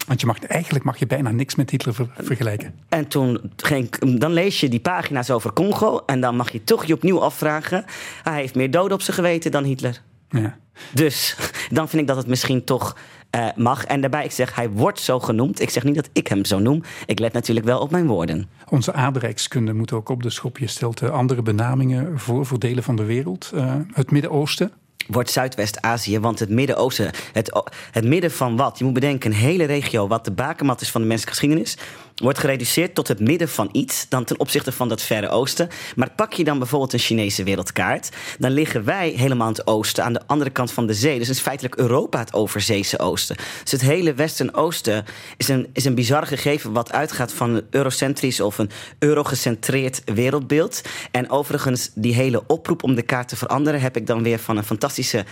[0.07, 2.75] Want je mag, eigenlijk mag je bijna niks met Hitler vergelijken.
[2.89, 6.03] En toen ging dan lees je die pagina's over Congo.
[6.07, 7.85] En dan mag je toch je opnieuw afvragen.
[8.23, 10.03] Hij heeft meer doden op zijn geweten dan Hitler.
[10.29, 10.59] Ja.
[10.95, 11.37] Dus
[11.71, 12.97] dan vind ik dat het misschien toch
[13.37, 13.85] uh, mag.
[13.85, 15.61] En daarbij, ik zeg, hij wordt zo genoemd.
[15.61, 16.83] Ik zeg niet dat ik hem zo noem.
[17.07, 18.49] Ik let natuurlijk wel op mijn woorden.
[18.69, 20.59] Onze aardrijkskunde moet ook op de schop.
[20.59, 23.51] Je stelt andere benamingen voor, voor delen van de wereld.
[23.55, 24.73] Uh, het Midden-Oosten,
[25.07, 26.21] wordt Zuidwest-Azië.
[26.21, 28.79] Want het Midden-Oosten, het, het midden van wat?
[28.79, 31.77] Je moet bedenken, een hele regio wat de bakermat is van de menselijke geschiedenis
[32.23, 35.69] wordt gereduceerd tot het midden van iets dan ten opzichte van dat Verre Oosten.
[35.97, 38.09] Maar pak je dan bijvoorbeeld een Chinese wereldkaart,
[38.39, 41.19] dan liggen wij helemaal aan het oosten, aan de andere kant van de zee.
[41.19, 43.37] Dus is feitelijk Europa het overzeese oosten.
[43.63, 45.05] Dus het hele Westen-Oosten
[45.37, 50.83] is een, is een bizar gegeven wat uitgaat van een eurocentrisch of een eurogecentreerd wereldbeeld.
[51.11, 54.57] En overigens, die hele oproep om de kaart te veranderen heb ik dan weer van
[54.57, 55.25] een fantastische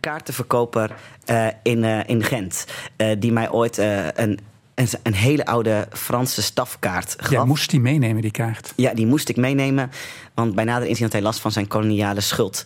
[0.00, 0.94] kaartenverkoper
[1.30, 2.64] uh, in, uh, in Gent.
[2.96, 3.78] Uh, die mij ooit
[4.14, 4.38] een
[4.78, 7.30] een, een hele oude Franse stafkaart gaf.
[7.30, 8.72] Ja, moest die meenemen, die kaart?
[8.76, 9.90] Ja, die moest ik meenemen.
[10.34, 12.64] Want bij nader inzien had hij last van zijn koloniale schuld.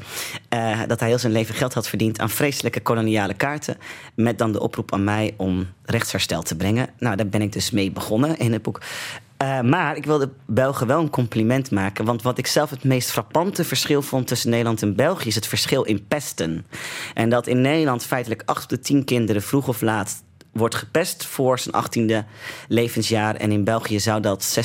[0.55, 3.77] Uh, dat hij heel zijn leven geld had verdiend aan vreselijke koloniale kaarten.
[4.15, 6.89] Met dan de oproep aan mij om rechtsherstel te brengen.
[6.99, 8.81] Nou, daar ben ik dus mee begonnen in het boek.
[9.43, 12.05] Uh, maar ik wilde Belgen wel een compliment maken.
[12.05, 15.47] Want wat ik zelf het meest frappante verschil vond tussen Nederland en België is het
[15.47, 16.67] verschil in pesten.
[17.15, 20.23] En dat in Nederland feitelijk acht op de tien kinderen vroeg of laat
[20.53, 22.27] wordt gepest voor zijn 18e
[22.69, 23.35] levensjaar.
[23.35, 24.59] En in België zou dat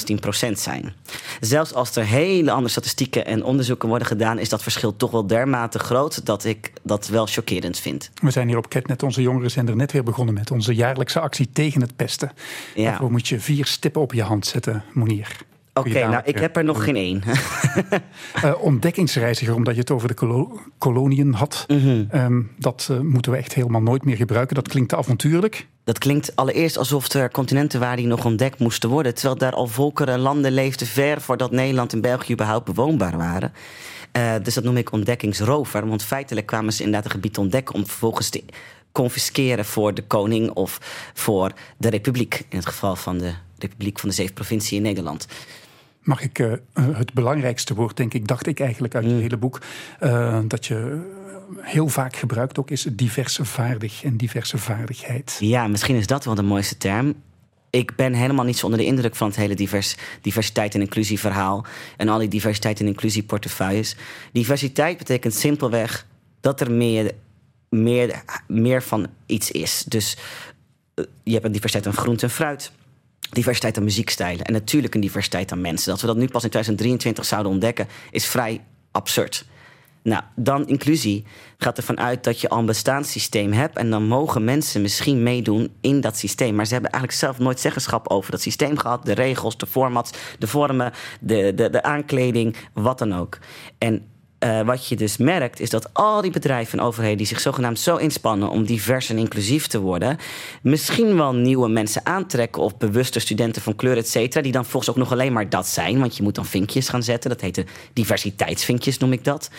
[0.48, 0.94] 16% zijn.
[1.40, 5.28] Zelfs als er hele andere statistieken en onderzoeken worden gedaan, is dat verschil toch wel
[5.28, 8.10] dermate groot dat ik dat wel chockerend vind.
[8.22, 11.82] We zijn hier op Ketnet, onze jongerenzender, net weer begonnen met onze jaarlijkse actie tegen
[11.82, 12.32] het pesten.
[12.76, 12.90] Ja.
[12.90, 15.38] Daarvoor moet je vier stippen op je hand zetten, Monier.
[15.78, 17.24] Oké, nou, ik heb er nog geen één.
[18.44, 21.66] uh, ontdekkingsreiziger, omdat je het over de kolo koloniën had.
[21.68, 22.06] Mhm.
[22.14, 24.56] Um, dat uh, moeten we echt helemaal nooit meer gebruiken.
[24.56, 25.68] Dat klinkt te avontuurlijk.
[25.84, 29.14] Dat klinkt allereerst alsof er continenten waren die nog ontdekt moesten worden.
[29.14, 33.54] Terwijl daar al volkeren en landen leefden ver voordat Nederland en België überhaupt bewoonbaar waren.
[34.18, 35.88] Uh, dus dat noem ik ontdekkingsrover.
[35.88, 38.44] Want feitelijk kwamen ze inderdaad een gebied ontdekken om vervolgens te
[38.92, 40.80] confisceren voor de koning of
[41.14, 42.46] voor de republiek.
[42.50, 45.28] In het geval van de Republiek van de Zeven Provincie in Nederland.
[46.08, 49.20] Mag ik uh, het belangrijkste woord, denk ik, dacht ik eigenlijk uit je mm.
[49.20, 49.62] hele boek,
[50.00, 51.02] uh, dat je
[51.60, 55.38] heel vaak gebruikt ook is diverse vaardig en diverse vaardigheid.
[55.40, 57.14] Ja, misschien is dat wel de mooiste term.
[57.70, 61.20] Ik ben helemaal niet zo onder de indruk van het hele divers, diversiteit en inclusie
[61.20, 61.66] verhaal
[61.98, 63.96] en al die diversiteit en inclusie portefeuilles.
[64.32, 66.06] Diversiteit betekent simpelweg
[66.42, 67.12] dat er meer,
[67.70, 69.84] meer, meer van iets is.
[69.88, 70.18] Dus
[70.96, 72.72] uh, je hebt een diversiteit aan groente en fruit
[73.32, 74.46] diversiteit aan muziekstijlen.
[74.46, 75.92] En natuurlijk een diversiteit aan mensen.
[75.92, 79.46] Dat we dat nu pas in 2023 zouden ontdekken, is vrij absurd.
[80.08, 81.26] Nou, dan inclusie
[81.58, 83.78] gaat ervan uit dat je al een bestaanssysteem hebt.
[83.78, 86.56] En dan mogen mensen misschien meedoen in dat systeem.
[86.56, 89.06] Maar ze hebben eigenlijk zelf nooit zeggenschap over dat systeem gehad.
[89.06, 93.38] De regels, de formats, de vormen, de, de, de aankleding, wat dan ook.
[93.78, 94.06] En
[94.40, 97.80] uh, wat je dus merkt, is dat al die bedrijven en overheden die zich zogenaamd
[97.80, 100.18] zo inspannen om divers en inclusief te worden,
[100.62, 104.90] misschien wel nieuwe mensen aantrekken of bewuste studenten van kleur, et cetera, die dan volgens
[104.90, 106.00] ook nog alleen maar dat zijn.
[106.00, 107.30] Want je moet dan vinkjes gaan zetten.
[107.30, 109.50] Dat heet de diversiteitsvinkjes, noem ik dat.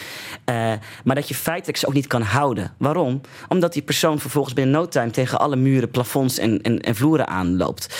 [0.51, 0.73] Uh,
[1.05, 2.75] maar dat je feitelijk ze ook niet kan houden.
[2.79, 3.21] Waarom?
[3.49, 7.29] Omdat die persoon vervolgens binnen no time tegen alle muren, plafonds en, en, en vloeren
[7.29, 7.97] aanloopt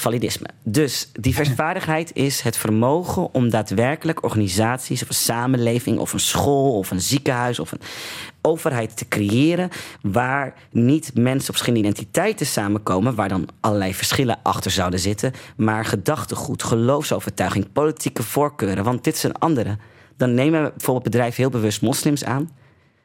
[0.00, 0.48] validisme.
[0.62, 6.90] Dus diversvaardigheid is het vermogen om daadwerkelijk organisaties of een samenleving of een school of
[6.90, 7.80] een ziekenhuis of een
[8.42, 9.68] overheid te creëren
[10.02, 15.84] waar niet mensen op verschillende identiteiten samenkomen, waar dan allerlei verschillen achter zouden zitten, maar
[15.84, 18.84] gedachtegoed, geloofsovertuiging, politieke voorkeuren.
[18.84, 19.76] Want dit zijn andere.
[20.16, 22.50] Dan nemen bijvoorbeeld bedrijven heel bewust moslims aan,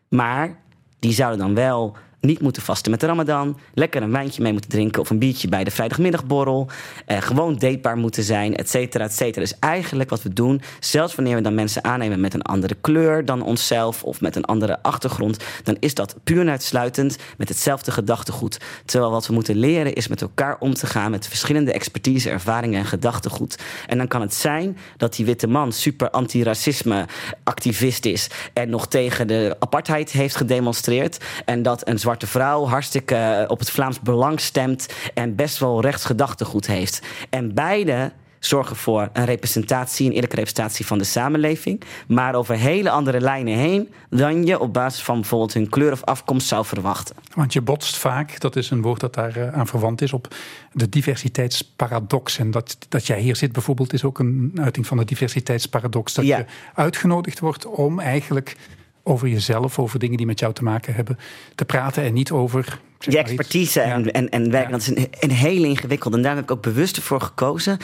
[0.10, 0.60] maar
[1.00, 3.58] die zouden dan wel niet moeten vasten met de Ramadan.
[3.74, 6.70] Lekker een wijntje mee moeten drinken of een biertje bij de vrijdagmiddagborrel.
[7.06, 9.42] Eh, gewoon datebaar moeten zijn, et cetera, et cetera.
[9.42, 13.26] Dus eigenlijk wat we doen, zelfs wanneer we dan mensen aannemen met een andere kleur
[13.26, 17.92] dan onszelf of met een andere achtergrond, dan is dat puur en uitsluitend met hetzelfde
[17.92, 18.58] gedachtegoed.
[18.86, 22.80] Terwijl wat we moeten leren is met elkaar om te gaan met verschillende expertise, ervaringen
[22.80, 23.60] en gedachtegoed.
[23.88, 27.06] En dan kan het zijn dat die witte man super antiracisme
[27.44, 32.66] activist is en nog tegen de apartheid heeft gedemonstreerd en dat een zwarte zwarte vrouw
[32.66, 37.02] hartstikke eh, op het Vlaams belang stemt en best wel rechtsgedachtegoed heeft.
[37.30, 42.90] En beide zorgen voor een representatie, een eerlijke representatie van de samenleving, maar over hele
[42.90, 47.16] andere lijnen heen dan je op basis van bijvoorbeeld hun kleur of afkomst zou verwachten.
[47.36, 50.36] Want je botst vaak, dat is een woord dat daar eh, aan verwant is, op
[50.72, 52.38] de diversiteitsparadox.
[52.38, 56.14] En dat, dat jij hier zit bijvoorbeeld is ook een uiting van de diversiteitsparadox.
[56.14, 56.38] Dat Ja.
[56.38, 58.58] je uitgenodigd wordt om eigenlijk
[59.04, 61.18] over jezelf, over dingen die met jou te maken hebben,
[61.56, 62.80] te praten en niet over.
[63.00, 64.12] Je expertise en, Ja.
[64.12, 64.78] en, en werken, Ja.
[64.78, 66.18] dat is een, een hele ingewikkelde.
[66.18, 67.78] En daar heb ik ook bewust voor gekozen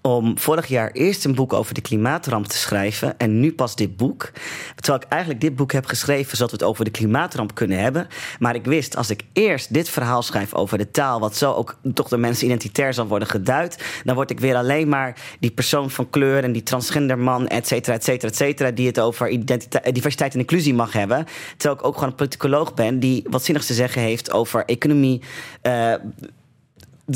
[0.00, 3.96] om vorig jaar eerst een boek over de klimaatramp te schrijven en nu pas dit
[3.96, 4.32] boek.
[4.74, 8.06] Terwijl ik eigenlijk dit boek heb geschreven zodat we het over de klimaatramp kunnen hebben.
[8.38, 11.78] Maar ik wist, als ik eerst dit verhaal schrijf over de taal, wat zo ook
[11.94, 15.90] toch door mensen identitair zal worden geduid, dan word ik weer alleen maar die persoon
[15.90, 19.28] van kleur en die transgender man, et cetera, et cetera, et cetera, die het over
[19.28, 21.26] eh, diversiteit en inclusie mag hebben.
[21.56, 25.22] Terwijl ik ook gewoon een politicoloog ben die wat zinnigs te zeggen heeft over economie.
[25.62, 25.94] eh,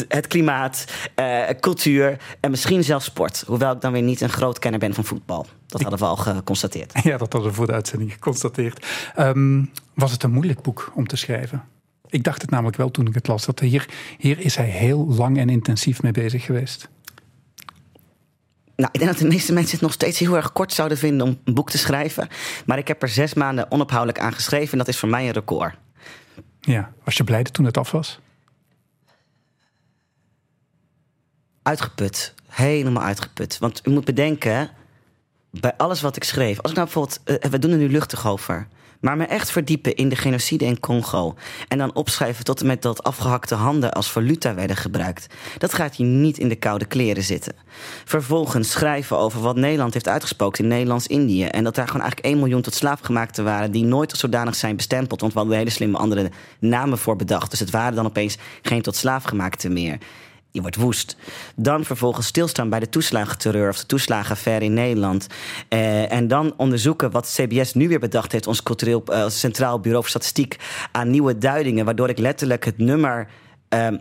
[0.08, 3.44] het klimaat, eh, cultuur en misschien zelfs sport.
[3.46, 5.46] Hoewel ik dan weer niet een groot kenner ben van voetbal.
[5.66, 6.92] Dat hadden we al geconstateerd.
[7.02, 8.86] Ja, dat hadden we voor de uitzending geconstateerd.
[9.14, 11.64] Ehm, was het een moeilijk boek om te schrijven?
[12.08, 13.46] Ik dacht het namelijk wel toen ik het las.
[13.46, 16.88] Dat hier, hier is hij heel lang en intensief mee bezig geweest.
[18.76, 21.26] Nou, ik denk dat de meeste mensen het nog steeds heel erg kort zouden vinden
[21.26, 22.28] om een boek te schrijven.
[22.66, 25.32] Maar ik heb er zes maanden onophoudelijk aan geschreven en dat is voor mij een
[25.32, 25.74] record.
[26.60, 28.20] Ja, was je blij toen het af was?
[31.62, 32.34] Uitgeput.
[32.46, 33.58] Helemaal uitgeput.
[33.58, 34.70] Want u moet bedenken,
[35.50, 36.60] bij alles wat ik schreef.
[36.60, 38.68] Als ik nou bijvoorbeeld, eh, we doen er nu luchtig over.
[39.00, 41.34] Maar me echt verdiepen in de genocide in Congo.
[41.68, 45.26] En dan opschrijven tot en met dat afgehakte handen als valuta werden gebruikt.
[45.58, 47.54] Dat gaat hier niet in de koude kleren zitten.
[48.04, 51.44] Vervolgens schrijven over wat Nederland heeft uitgespookt in Nederlands-Indië.
[51.44, 53.70] En dat daar gewoon eigenlijk 1 miljoen tot slaafgemaakten waren.
[53.70, 55.20] die nooit als zodanig zijn bestempeld.
[55.20, 57.50] Want we hadden hele slimme andere namen voor bedacht.
[57.50, 59.98] Dus het waren dan opeens geen tot slaafgemaakten meer.
[60.52, 61.16] Je wordt woest.
[61.56, 65.26] Dan vervolgens stilstaan bij de toeslagenterreur of de toeslagenaffaire in Nederland.
[65.68, 70.02] Eh, en dan onderzoeken wat CBS nu weer bedacht heeft, ons cultureel eh, Centraal Bureau
[70.02, 70.56] voor Statistiek,
[70.92, 73.28] aan nieuwe duidingen, waardoor ik letterlijk het nummer.
[73.68, 73.96] ehm,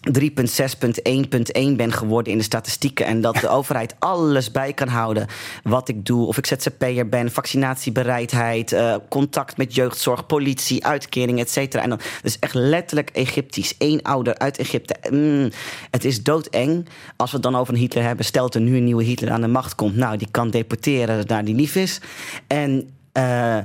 [0.00, 3.06] 3.6.1.1 ben geworden in de statistieken.
[3.06, 5.26] En dat de overheid alles bij kan houden.
[5.62, 11.50] Wat ik doe, of ik ZZP'er ben, vaccinatiebereidheid, uh, contact met jeugdzorg, politie, uitkering, et
[11.50, 11.82] cetera.
[11.82, 13.74] En dan, dus echt letterlijk Egyptisch.
[13.78, 14.96] Eén ouder uit Egypte.
[15.10, 15.50] Mm,
[15.90, 16.88] het is doodeng.
[17.16, 19.40] Als we het dan over een Hitler hebben, stelt er nu een nieuwe Hitler aan
[19.40, 19.96] de macht komt.
[19.96, 22.00] Nou, die kan deporteren naar die lief is.
[22.46, 23.56] En, uh,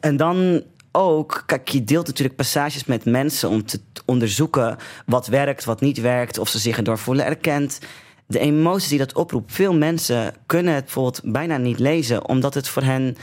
[0.00, 0.62] en dan
[0.96, 6.00] ook, kijk, je deelt natuurlijk passages met mensen om te onderzoeken wat werkt, wat niet
[6.00, 7.78] werkt, of ze zich erdoor voelen erkend.
[8.26, 12.68] De emoties die dat oproept, veel mensen kunnen het bijvoorbeeld bijna niet lezen, omdat het
[12.68, 13.16] voor hen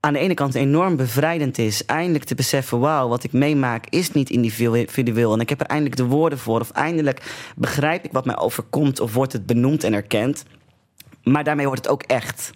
[0.00, 1.84] aan de ene kant enorm bevrijdend is.
[1.84, 5.32] Eindelijk te beseffen, wauw, wat ik meemaak is niet individueel.
[5.32, 6.60] En ik heb er eindelijk de woorden voor.
[6.60, 9.00] Of eindelijk begrijp ik wat mij overkomt.
[9.00, 10.44] Of wordt het benoemd en erkend.
[11.22, 12.50] Maar daarmee wordt het ook echt.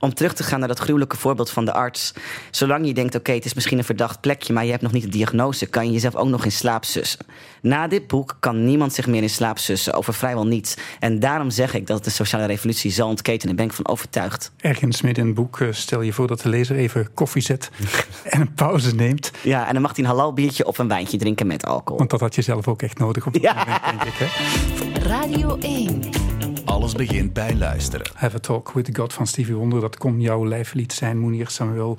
[0.00, 2.14] Om terug te gaan naar dat gruwelijke voorbeeld van de arts.
[2.50, 5.02] Zolang je denkt, oké, het is misschien een verdacht plekje, maar je hebt nog niet
[5.02, 7.26] de diagnose, kan je jezelf ook nog in slaap sussen.
[7.62, 10.76] Na dit boek kan niemand zich meer in slaap sussen over vrijwel niets.
[11.00, 13.56] En daarom zeg ik dat de sociale revolutie zal ontketenen.
[13.56, 14.52] Daar ben ik van overtuigd.
[14.56, 17.70] Ergens midden in het boek eh, stel je voor dat de lezer even koffie zet
[18.24, 19.30] en een pauze neemt.
[19.42, 21.98] Ja, en dan mag hij een halal biertje of een wijntje drinken met alcohol.
[21.98, 23.54] Want dat had je zelf ook echt nodig op ja.
[23.54, 24.14] moment, denk ik.
[24.18, 25.02] Hè?
[25.08, 26.39] Radio 1.
[26.70, 28.06] Alles begint bij luisteren.
[28.14, 29.80] Have a Talk with God van Stevie Wonder.
[29.80, 31.98] Dat kon jouw lijflied zijn, Moenier Samuel.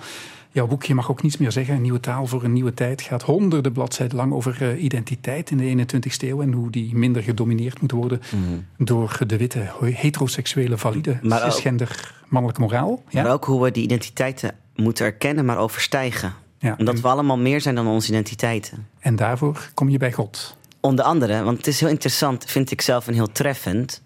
[0.51, 1.75] Jouw boekje mag ook niets meer zeggen.
[1.75, 5.57] Een nieuwe taal voor een nieuwe tijd gaat honderden bladzijden lang over uh, identiteit in
[5.57, 8.65] de 21ste eeuw en hoe die minder gedomineerd moet worden mm.
[8.77, 13.03] door de witte, heteroseksuele, valide, maar cisgender, mannelijke moraal.
[13.09, 13.23] Ja?
[13.23, 16.33] Maar ook hoe we die identiteiten moeten erkennen, maar overstijgen.
[16.59, 18.87] Ja, Omdat we allemaal meer zijn dan onze identiteiten.
[18.99, 20.55] En daarvoor kom je bij God.
[20.79, 24.01] Onder andere, want het is heel interessant, vind ik zelf en heel treffend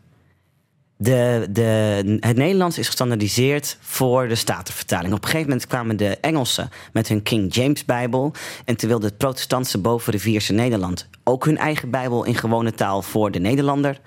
[0.98, 5.14] de, de, het Nederlands is gestandardiseerd voor de Statenvertaling.
[5.14, 8.34] Op een gegeven moment kwamen de Engelsen met hun King James Bijbel.
[8.66, 13.40] En terwijl de protestantse bovenrivierse Nederland ook hun eigen Bijbel in gewone taal voor de
[13.40, 14.00] Nederlander.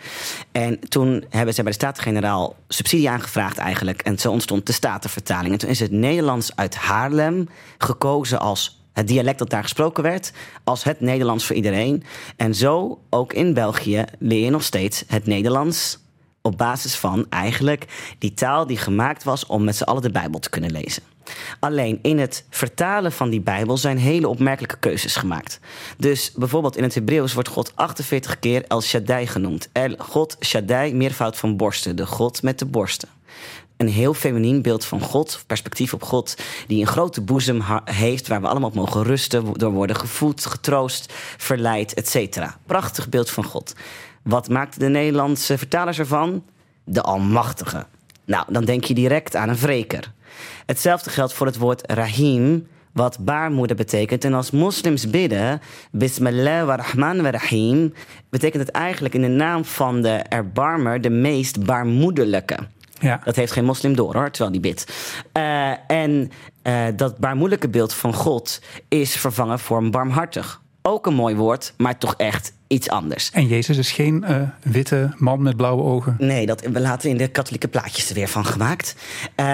[0.52, 4.02] En toen hebben ze bij de Staten-Generaal subsidie aangevraagd eigenlijk.
[4.02, 5.52] En zo ontstond de Statenvertaling.
[5.52, 7.48] En toen is het Nederlands uit Haarlem
[7.78, 10.32] gekozen als het dialect dat daar gesproken werd,
[10.64, 12.04] als het Nederlands voor iedereen.
[12.36, 15.98] En zo ook in België leer je nog steeds het Nederlands
[16.42, 17.84] op basis van eigenlijk
[18.18, 21.02] die taal die gemaakt was om met z'n allen de Bijbel te kunnen lezen.
[21.60, 25.60] Alleen in het vertalen van die Bijbel zijn hele opmerkelijke keuzes gemaakt.
[25.96, 29.68] Dus bijvoorbeeld in het Hebreeuws wordt God 48 keer El Shaddai genoemd.
[29.72, 33.08] El God Shaddai, meervoud van borsten, de God met de borsten.
[33.76, 38.40] Een heel feminien beeld van God, perspectief op God, die een grote boezem heeft waar
[38.40, 42.46] we allemaal op mogen rusten, door worden gevoed, getroost, verleid, etc.
[42.66, 43.74] Prachtig beeld van God.
[44.22, 46.44] Wat maakt de Nederlandse vertalers ervan?
[46.84, 47.86] De Almachtige.
[48.24, 50.12] Nou, dan denk je direct aan een wreker.
[50.66, 54.24] Hetzelfde geldt voor het woord Rahim, wat baarmoeder betekent.
[54.24, 57.94] En als moslims bidden, Bismillah wa Rahman wa Rahim,
[58.30, 62.56] betekent het eigenlijk in de naam van de erbarmer de meest baarmoederlijke.
[63.00, 63.20] Ja.
[63.24, 64.92] Dat heeft geen moslim door hoor, terwijl die bidt.
[65.36, 66.30] Uh, en
[66.62, 70.62] uh, dat baarmoederlijke beeld van God is vervangen voor een barmhartig.
[70.82, 73.30] Ook een mooi woord, maar toch echt iets anders.
[73.30, 76.16] En Jezus is geen uh, witte man met blauwe ogen?
[76.18, 78.94] Nee, dat we laten in de katholieke plaatjes er weer van gemaakt.
[79.36, 79.46] Uh,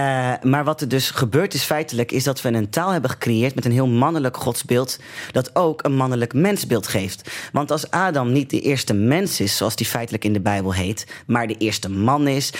[0.42, 2.12] maar wat er dus gebeurt is feitelijk...
[2.12, 4.98] is dat we een taal hebben gecreëerd met een heel mannelijk godsbeeld...
[5.32, 7.30] dat ook een mannelijk mensbeeld geeft.
[7.52, 11.06] Want als Adam niet de eerste mens is, zoals die feitelijk in de Bijbel heet...
[11.26, 12.52] maar de eerste man is...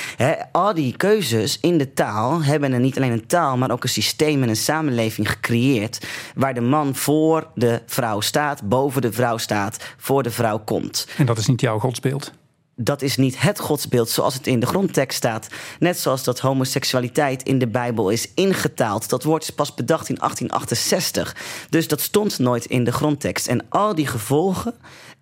[0.53, 3.57] Al die keuzes in de taal hebben er niet alleen een taal...
[3.57, 6.07] maar ook een systeem en een samenleving gecreëerd...
[6.35, 11.07] waar de man voor de vrouw staat, boven de vrouw staat, voor de vrouw komt.
[11.17, 12.33] En dat is niet jouw godsbeeld?
[12.77, 15.49] dat is niet het godsbeeld zoals het in de grondtekst staat.
[15.79, 19.09] Net zoals dat homoseksualiteit in de Bijbel is ingetaald.
[19.09, 21.37] Dat woord is pas bedacht in 1868.
[21.71, 23.47] Dus dat stond nooit in de grondtekst.
[23.47, 24.75] En al die gevolgen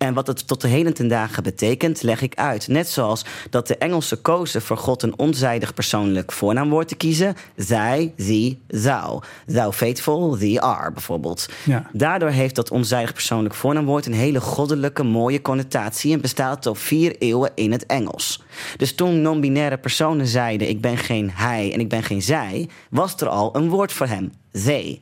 [0.07, 2.67] en wat het tot de heden ten dagen betekent, leg ik uit.
[2.67, 7.35] Net zoals dat de Engelsen kozen voor God een onzijdig persoonlijk voornaamwoord te kiezen.
[7.55, 9.21] Zij, zie, zou.
[9.45, 11.49] Thou faithful, thee are, bijvoorbeeld.
[11.65, 11.89] Ja.
[11.91, 17.15] Daardoor heeft dat onzijdig persoonlijk voornaamwoord een hele goddelijke, mooie connotatie en bestaat al vier
[17.17, 18.43] eeuwen in het Engels.
[18.77, 23.15] Dus toen non-binaire personen zeiden: Ik ben geen hij en ik ben geen zij, was
[23.15, 25.01] er al een woord voor hem: they.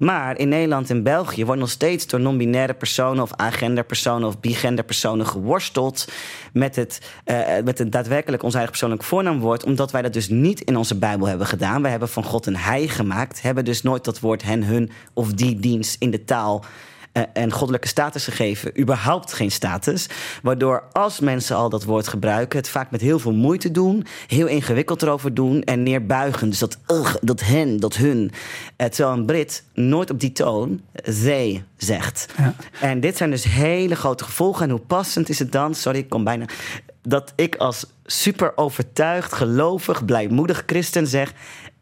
[0.00, 4.40] Maar in Nederland en België wordt nog steeds door non-binaire personen of agender personen of
[4.40, 6.08] bigender personen geworsteld
[6.52, 10.60] met het, uh, met het daadwerkelijk ons eigen persoonlijk voornaamwoord, omdat wij dat dus niet
[10.60, 11.82] in onze Bijbel hebben gedaan.
[11.82, 15.32] Wij hebben van God een hij gemaakt, hebben dus nooit dat woord hen, hun of
[15.32, 16.68] die dienst in de taal eh,
[17.12, 20.06] en goddelijke status gegeven, überhaupt geen status.
[20.42, 24.46] Waardoor als mensen al dat woord gebruiken, het vaak met heel veel moeite doen, heel
[24.46, 26.48] ingewikkeld erover doen en neerbuigen.
[26.48, 28.30] Dus dat ugh, dat hen, dat hun.
[28.76, 32.26] Uh, terwijl een Brit nooit op die toon they zegt.
[32.36, 32.54] Ja.
[32.80, 34.64] En dit zijn dus hele grote gevolgen.
[34.64, 35.74] En hoe passend is het dan?
[35.74, 36.44] Sorry, ik kom bijna.
[37.02, 41.32] Dat ik als super overtuigd, gelovig, blijmoedig christen zeg: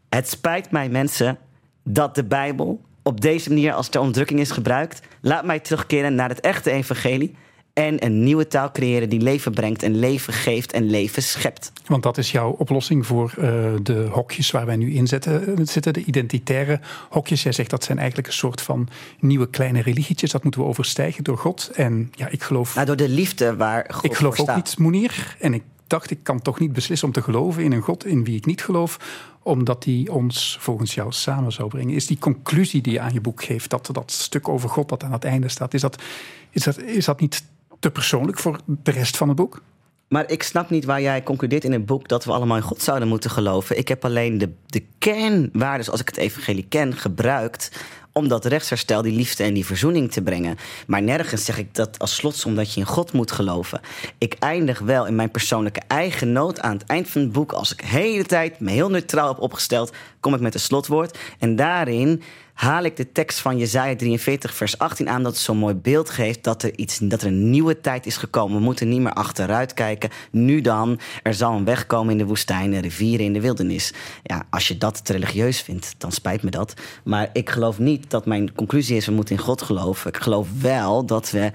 [0.09, 1.37] Het spijt mij, mensen,
[1.83, 5.01] dat de Bijbel op deze manier als ter onderdrukking is gebruikt.
[5.21, 7.35] Laat mij terugkeren naar het echte evangelie.
[7.73, 11.71] En een nieuwe taal creëren die leven brengt en leven geeft en leven schept.
[11.85, 13.45] Want dat is jouw oplossing voor uh,
[13.83, 15.93] de hokjes waar wij nu in zitten, zitten.
[15.93, 17.43] De identitaire hokjes.
[17.43, 18.87] Jij zegt dat zijn eigenlijk een soort van
[19.19, 20.31] nieuwe kleine religietjes.
[20.31, 21.71] Dat moeten we overstijgen door God.
[21.75, 22.75] En ja, ik geloof.
[22.75, 24.55] Nou, door de liefde waar God Ik geloof ook staat.
[24.55, 25.35] niet, Monier.
[25.39, 28.23] En ik dacht, ik kan toch niet beslissen om te geloven in een God in
[28.23, 28.99] wie ik niet geloof,
[29.43, 31.95] omdat die ons volgens jou samen zou brengen.
[31.95, 35.03] Is die conclusie die je aan je boek geeft, dat dat stuk over God dat
[35.03, 36.01] aan het einde staat, is dat,
[36.49, 37.43] is dat, is dat niet
[37.79, 39.61] te persoonlijk voor de rest van het boek?
[40.07, 42.81] Maar ik snap niet waar jij concludeert in het boek dat we allemaal in God
[42.81, 43.77] zouden moeten geloven.
[43.77, 47.71] Ik heb alleen de, de kernwaarden, zoals ik het evangelie ken, gebruikt
[48.19, 50.57] om dat rechtsherstel, die liefde en die verzoening te brengen.
[50.87, 53.81] Maar nergens zeg ik dat als slotsom dat je in God moet geloven.
[54.17, 57.51] Ik eindig wel in mijn persoonlijke eigen nood aan het eind van het boek.
[57.51, 61.17] Als ik de hele tijd me heel neutraal heb opgesteld, kom ik met een slotwoord.
[61.39, 62.21] En daarin
[62.59, 66.09] haal ik de tekst van Jezaja 43, vers 18 aan, dat het zo'n mooi beeld
[66.09, 68.57] geeft dat er, iets, dat er een nieuwe tijd is gekomen.
[68.57, 70.09] We moeten niet meer achteruit kijken.
[70.31, 73.93] Nu dan, er zal een weg komen in de woestijn, en rivieren in de wildernis.
[74.23, 76.73] Ja, als je dat te religieus vindt, dan spijt me dat.
[77.03, 80.09] Maar ik geloof niet dat mijn conclusie is, we moeten in God geloven.
[80.09, 81.51] Ik geloof wel dat we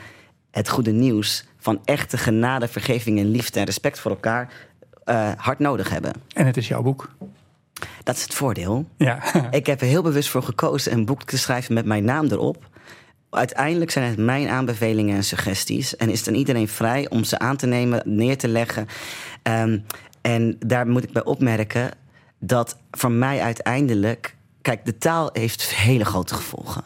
[0.51, 4.53] het goede nieuws van echte genade, vergeving en liefde en respect voor elkaar
[5.05, 6.13] uh, hard nodig hebben.
[6.35, 7.09] En het is jouw boek.
[8.03, 8.89] Dat is het voordeel.
[8.97, 9.23] Ja.
[9.51, 12.69] Ik heb er heel bewust voor gekozen een boek te schrijven met mijn naam erop.
[13.31, 15.97] Uiteindelijk zijn het mijn aanbevelingen en suggesties.
[15.97, 18.87] En is aan iedereen vrij om ze aan te nemen, neer te leggen.
[19.43, 19.85] Um,
[20.21, 21.91] en daar moet ik bij opmerken
[22.39, 24.37] dat voor mij uiteindelijk.
[24.63, 26.85] Kijk, de taal heeft hele grote gevolgen.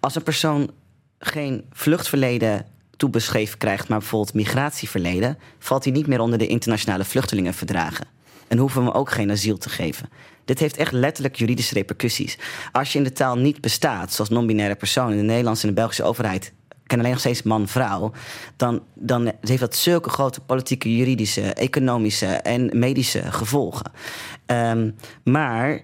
[0.00, 0.70] Als een persoon
[1.18, 8.06] geen vluchtverleden toebeschreven krijgt, maar bijvoorbeeld migratieverleden, valt hij niet meer onder de internationale vluchtelingenverdragen.
[8.50, 10.08] En hoeven we ook geen asiel te geven.
[10.44, 12.38] Dit heeft echt letterlijk juridische repercussies.
[12.72, 15.74] Als je in de taal niet bestaat, zoals non-binaire persoon in de Nederlandse en de
[15.74, 16.52] Belgische overheid,
[16.86, 18.12] ken alleen nog steeds man-vrouw,
[18.56, 23.92] dan, dan heeft dat zulke grote politieke, juridische, economische en medische gevolgen.
[24.46, 25.82] Um, maar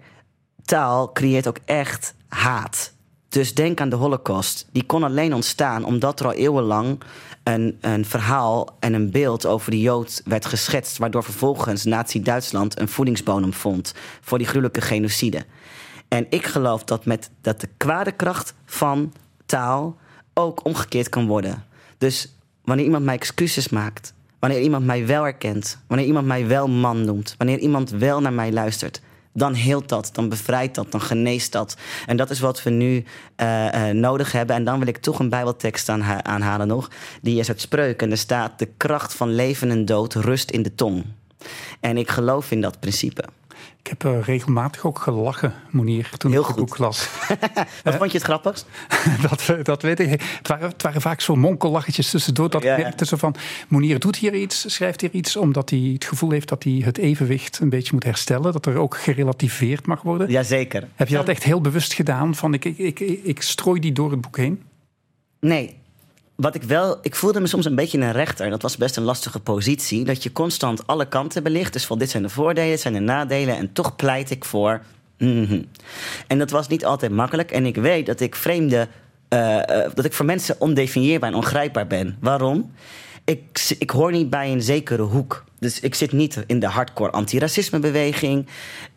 [0.65, 2.95] taal creëert ook echt haat.
[3.37, 4.66] Dus denk aan de Holocaust.
[4.72, 7.01] Die kon alleen ontstaan omdat er al eeuwenlang
[7.42, 12.88] een, een verhaal en een beeld over de Jood werd geschetst, waardoor vervolgens Nazi-Duitsland een
[12.88, 15.44] voedingsbodem vond voor die gruwelijke genocide.
[16.09, 19.12] En ik geloof dat, met, dat de kwade kracht van
[19.46, 19.96] taal
[20.35, 21.64] ook omgekeerd kan worden.
[21.99, 26.68] Dus wanneer iemand mij excuses maakt, wanneer iemand mij wel erkent, wanneer iemand mij wel
[26.68, 29.01] man noemt, wanneer iemand wel naar mij luistert,
[29.37, 31.77] dan heelt dat, dan bevrijdt dat, dan geneest dat.
[32.07, 33.05] En dat is wat we nu
[33.37, 34.57] uh, uh, nodig hebben.
[34.57, 36.90] En dan wil ik toch een Bijbeltekst aanha aanhalen nog.
[37.22, 38.07] Die is uit Spreuken.
[38.07, 41.05] En er staat: De kracht van leven en dood rust in de tong.
[41.81, 43.25] En ik geloof in dat principe.
[43.87, 47.09] Ik heb uh, regelmatig ook gelachen, Monier, toen Heel ik het boek las.
[47.85, 48.66] Wat vond je het grappigst?
[49.29, 50.11] dat, dat weet ik.
[50.11, 52.51] Het waren, het waren vaak zo monkellachetjes tussendoor.
[52.51, 52.83] Dat Ja, ja.
[52.83, 53.35] merkte zo van,
[53.68, 55.37] Monier doet hier iets, schrijft hier iets...
[55.37, 58.53] omdat hij het gevoel heeft dat hij het evenwicht een beetje moet herstellen.
[58.53, 60.31] Dat er ook gerelativeerd mag worden.
[60.31, 60.88] Jazeker.
[60.94, 62.35] Heb je dat echt heel bewust gedaan?
[62.35, 64.62] Van ik, ik, ik, ik strooi die door het boek heen?
[65.40, 65.77] Nee.
[66.37, 68.51] Wat ik wel, ik voelde me soms een beetje een rechter.
[68.51, 70.05] Dat was best een lastige positie.
[70.05, 71.72] Dat je constant alle kanten belicht.
[71.72, 73.57] Dus van dit zijn de voordelen, dit zijn de nadelen.
[73.57, 74.81] En toch pleit ik voor.
[75.18, 75.62] mhm.
[76.27, 77.51] En dat was niet altijd makkelijk.
[77.51, 78.88] En ik weet dat ik vreemde.
[79.29, 82.16] eh, eh, dat ik voor mensen ondefinieerbaar en ongrijpbaar ben.
[82.20, 82.72] Waarom?
[83.25, 85.44] Ik, ik hoor niet bij een zekere hoek.
[85.59, 88.46] Dus ik zit niet in de hardcore antiracismebeweging.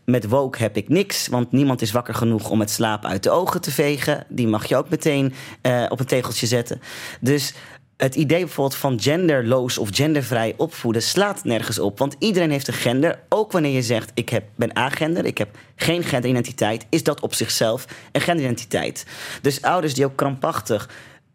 [0.10, 3.30] Met woke heb ik niks, want niemand is wakker genoeg om het slaap uit de
[3.30, 4.26] ogen te vegen.
[4.30, 6.82] Die mag je ook meteen eh, op een tegeltje zetten.
[7.22, 7.54] Dus
[7.98, 12.00] het idee bijvoorbeeld van genderloos of gendervrij opvoeden slaat nergens op.
[12.00, 13.20] Want iedereen heeft een gender.
[13.30, 17.34] Ook wanneer je zegt, ik heb, ben agender, ik heb geen genderidentiteit, is dat op
[17.34, 19.06] zichzelf een genderidentiteit.
[19.42, 20.90] Dus ouders die ook krampachtig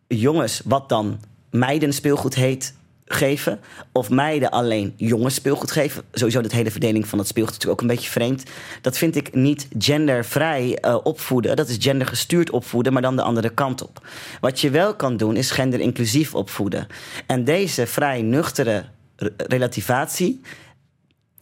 [0.09, 2.75] jongens, wat dan meiden speelgoed heet,
[3.07, 3.61] geven.
[3.93, 6.03] Of meiden alleen jongens speelgoed geven.
[6.13, 8.43] Sowieso de hele verdeling van dat speelgoed is natuurlijk ook een beetje vreemd.
[8.81, 11.57] Dat vind ik niet gendervrij eh, opvoeden.
[11.57, 14.07] Dat is gendergestuurd opvoeden, maar dan de andere kant op.
[14.41, 16.87] Wat je wel kan doen, is genderinclusief opvoeden.
[17.27, 18.85] En deze vrij nuchtere
[19.17, 20.41] re- relativatie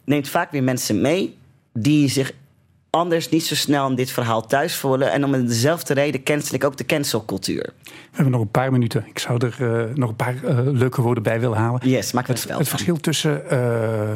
[0.04, 1.38] neemt vaak weer mensen mee
[1.72, 2.32] die zich
[2.96, 5.12] anders niet zo snel in dit verhaal thuis voelen.
[5.12, 7.72] En om dezelfde reden cancel ik ook de cancelcultuur.
[7.82, 9.04] We hebben nog een paar minuten.
[9.06, 11.88] Ik zou er uh, nog een paar uh, leuke woorden bij willen halen.
[11.88, 13.42] Yes, maak het, het, het verschil tussen...
[13.52, 14.10] Uh,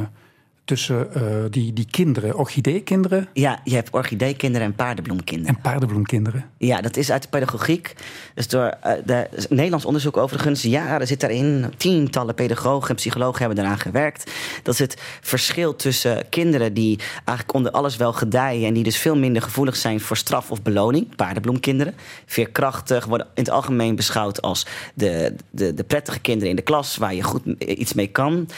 [0.66, 3.28] tussen uh, die, die kinderen, orchideekinderen.
[3.32, 5.54] Ja, je hebt orchideekinderen en paardenbloemkinderen.
[5.54, 6.44] En paardenbloemkinderen.
[6.58, 7.94] Ja, dat is uit de pedagogiek.
[8.34, 11.72] Dus door uh, de, Nederlands onderzoek overigens, ja, er zit daarin.
[11.76, 14.30] Tientallen pedagogen en psychologen hebben eraan gewerkt.
[14.62, 18.68] Dat is het verschil tussen kinderen die eigenlijk onder alles wel gedijen...
[18.68, 21.16] en die dus veel minder gevoelig zijn voor straf of beloning.
[21.16, 21.94] Paardenbloemkinderen.
[22.26, 26.96] Veerkrachtig, worden in het algemeen beschouwd als de, de, de prettige kinderen in de klas...
[26.96, 28.48] waar je goed iets mee kan.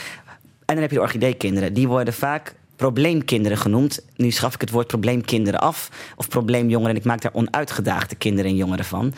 [0.69, 1.73] En dan heb je de orchideekinderen.
[1.73, 4.01] Die worden vaak probleemkinderen genoemd.
[4.17, 5.91] Nu schaf ik het woord probleemkinderen af.
[6.17, 6.95] Of probleemjongeren.
[6.95, 9.15] En ik maak daar onuitgedaagde kinderen en jongeren van.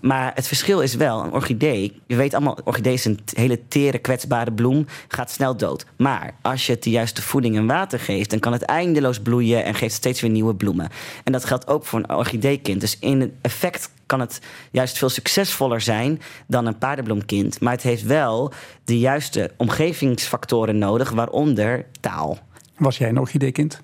[0.00, 2.00] Maar het verschil is wel, een orchidee...
[2.06, 4.86] Je weet allemaal, orchidee is een hele tere, kwetsbare bloem.
[5.08, 5.86] Gaat snel dood.
[5.96, 8.30] Maar als je het de juiste voeding en water geeft...
[8.30, 10.88] dan kan het eindeloos bloeien en geeft steeds weer nieuwe bloemen.
[11.24, 12.80] En dat geldt ook voor een orchideekind.
[12.80, 14.40] Dus in het effect kan het
[14.70, 17.60] juist veel succesvoller zijn dan een paardenbloemkind.
[17.60, 18.52] Maar het heeft wel
[18.84, 22.38] de juiste omgevingsfactoren nodig, waaronder taal.
[22.76, 23.80] Was jij een orchideekind?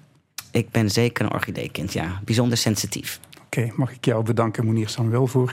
[0.50, 2.20] Ik ben zeker een orchideekind, ja.
[2.24, 3.20] Bijzonder sensitief.
[3.44, 5.52] Oké, mag ik jou bedanken, Monier Samuel, voor...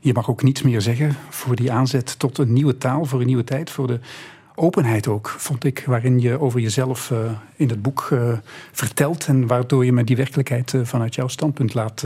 [0.00, 3.26] Je mag ook niets meer zeggen voor die aanzet tot een nieuwe taal, voor een
[3.26, 4.00] nieuwe tijd, voor de
[4.54, 7.18] openheid ook, vond ik, waarin je over jezelf uh,
[7.56, 8.32] in het boek uh,
[8.72, 12.04] vertelt en waardoor je me die werkelijkheid uh, vanuit jouw standpunt laat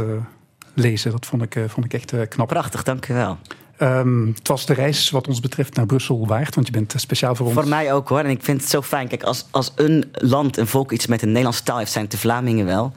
[0.75, 1.11] lezen.
[1.11, 2.49] Dat vond ik, vond ik echt knap.
[2.49, 3.39] Prachtig, dank u wel.
[3.79, 7.35] Um, het was de reis wat ons betreft naar Brussel waard, want je bent speciaal
[7.35, 7.55] voor ons.
[7.55, 9.09] Voor mij ook hoor, en ik vind het zo fijn.
[9.09, 12.13] Kijk, als, als een land, een volk iets met een Nederlandse taal heeft, zijn het
[12.13, 12.93] de Vlamingen wel.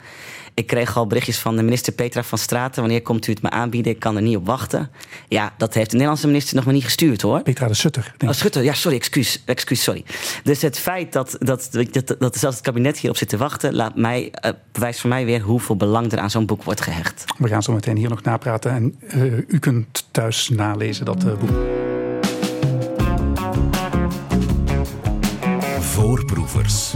[0.56, 2.80] Ik kreeg al berichtjes van de minister Petra van Straten.
[2.80, 3.92] Wanneer komt u het me aanbieden?
[3.92, 4.90] Ik kan er niet op wachten.
[5.28, 7.42] Ja, dat heeft de Nederlandse minister nog maar niet gestuurd hoor.
[7.42, 8.14] Petra de Sutter.
[8.16, 10.04] Denk oh, Sutter, ja, sorry, excuus, excuus, sorry.
[10.42, 13.96] Dus het feit dat, dat, dat, dat zelfs het kabinet hierop zit te wachten, laat
[13.96, 17.24] mij, uh, bewijst voor mij weer hoeveel belang er aan zo'n boek wordt gehecht.
[17.38, 21.32] We gaan zo meteen hier nog napraten en uh, u kunt thuis nalezen dat uh,
[21.38, 21.50] boek.
[25.80, 26.94] Voorproevers.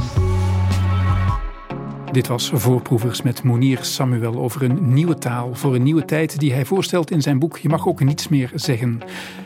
[2.13, 6.53] Dit was Voorproevers met Monier Samuel over een nieuwe taal voor een nieuwe tijd die
[6.53, 9.01] hij voorstelt in zijn boek Je mag ook niets meer zeggen.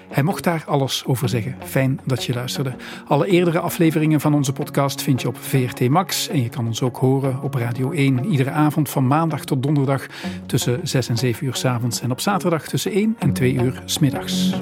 [0.08, 1.56] Hij mocht daar alles over zeggen.
[1.64, 2.74] Fijn dat je luisterde.
[3.06, 6.82] Alle eerdere afleveringen van onze podcast vind je op VRT Max en je kan ons
[6.82, 10.06] ook horen op Radio 1 iedere avond van maandag tot donderdag
[10.46, 13.82] tussen 6 en 7 uur s avonds en op zaterdag tussen 1 en 2 uur
[13.84, 14.54] s middags.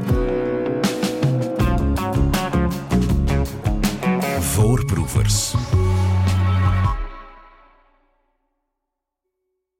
[4.40, 5.54] Voorproevers.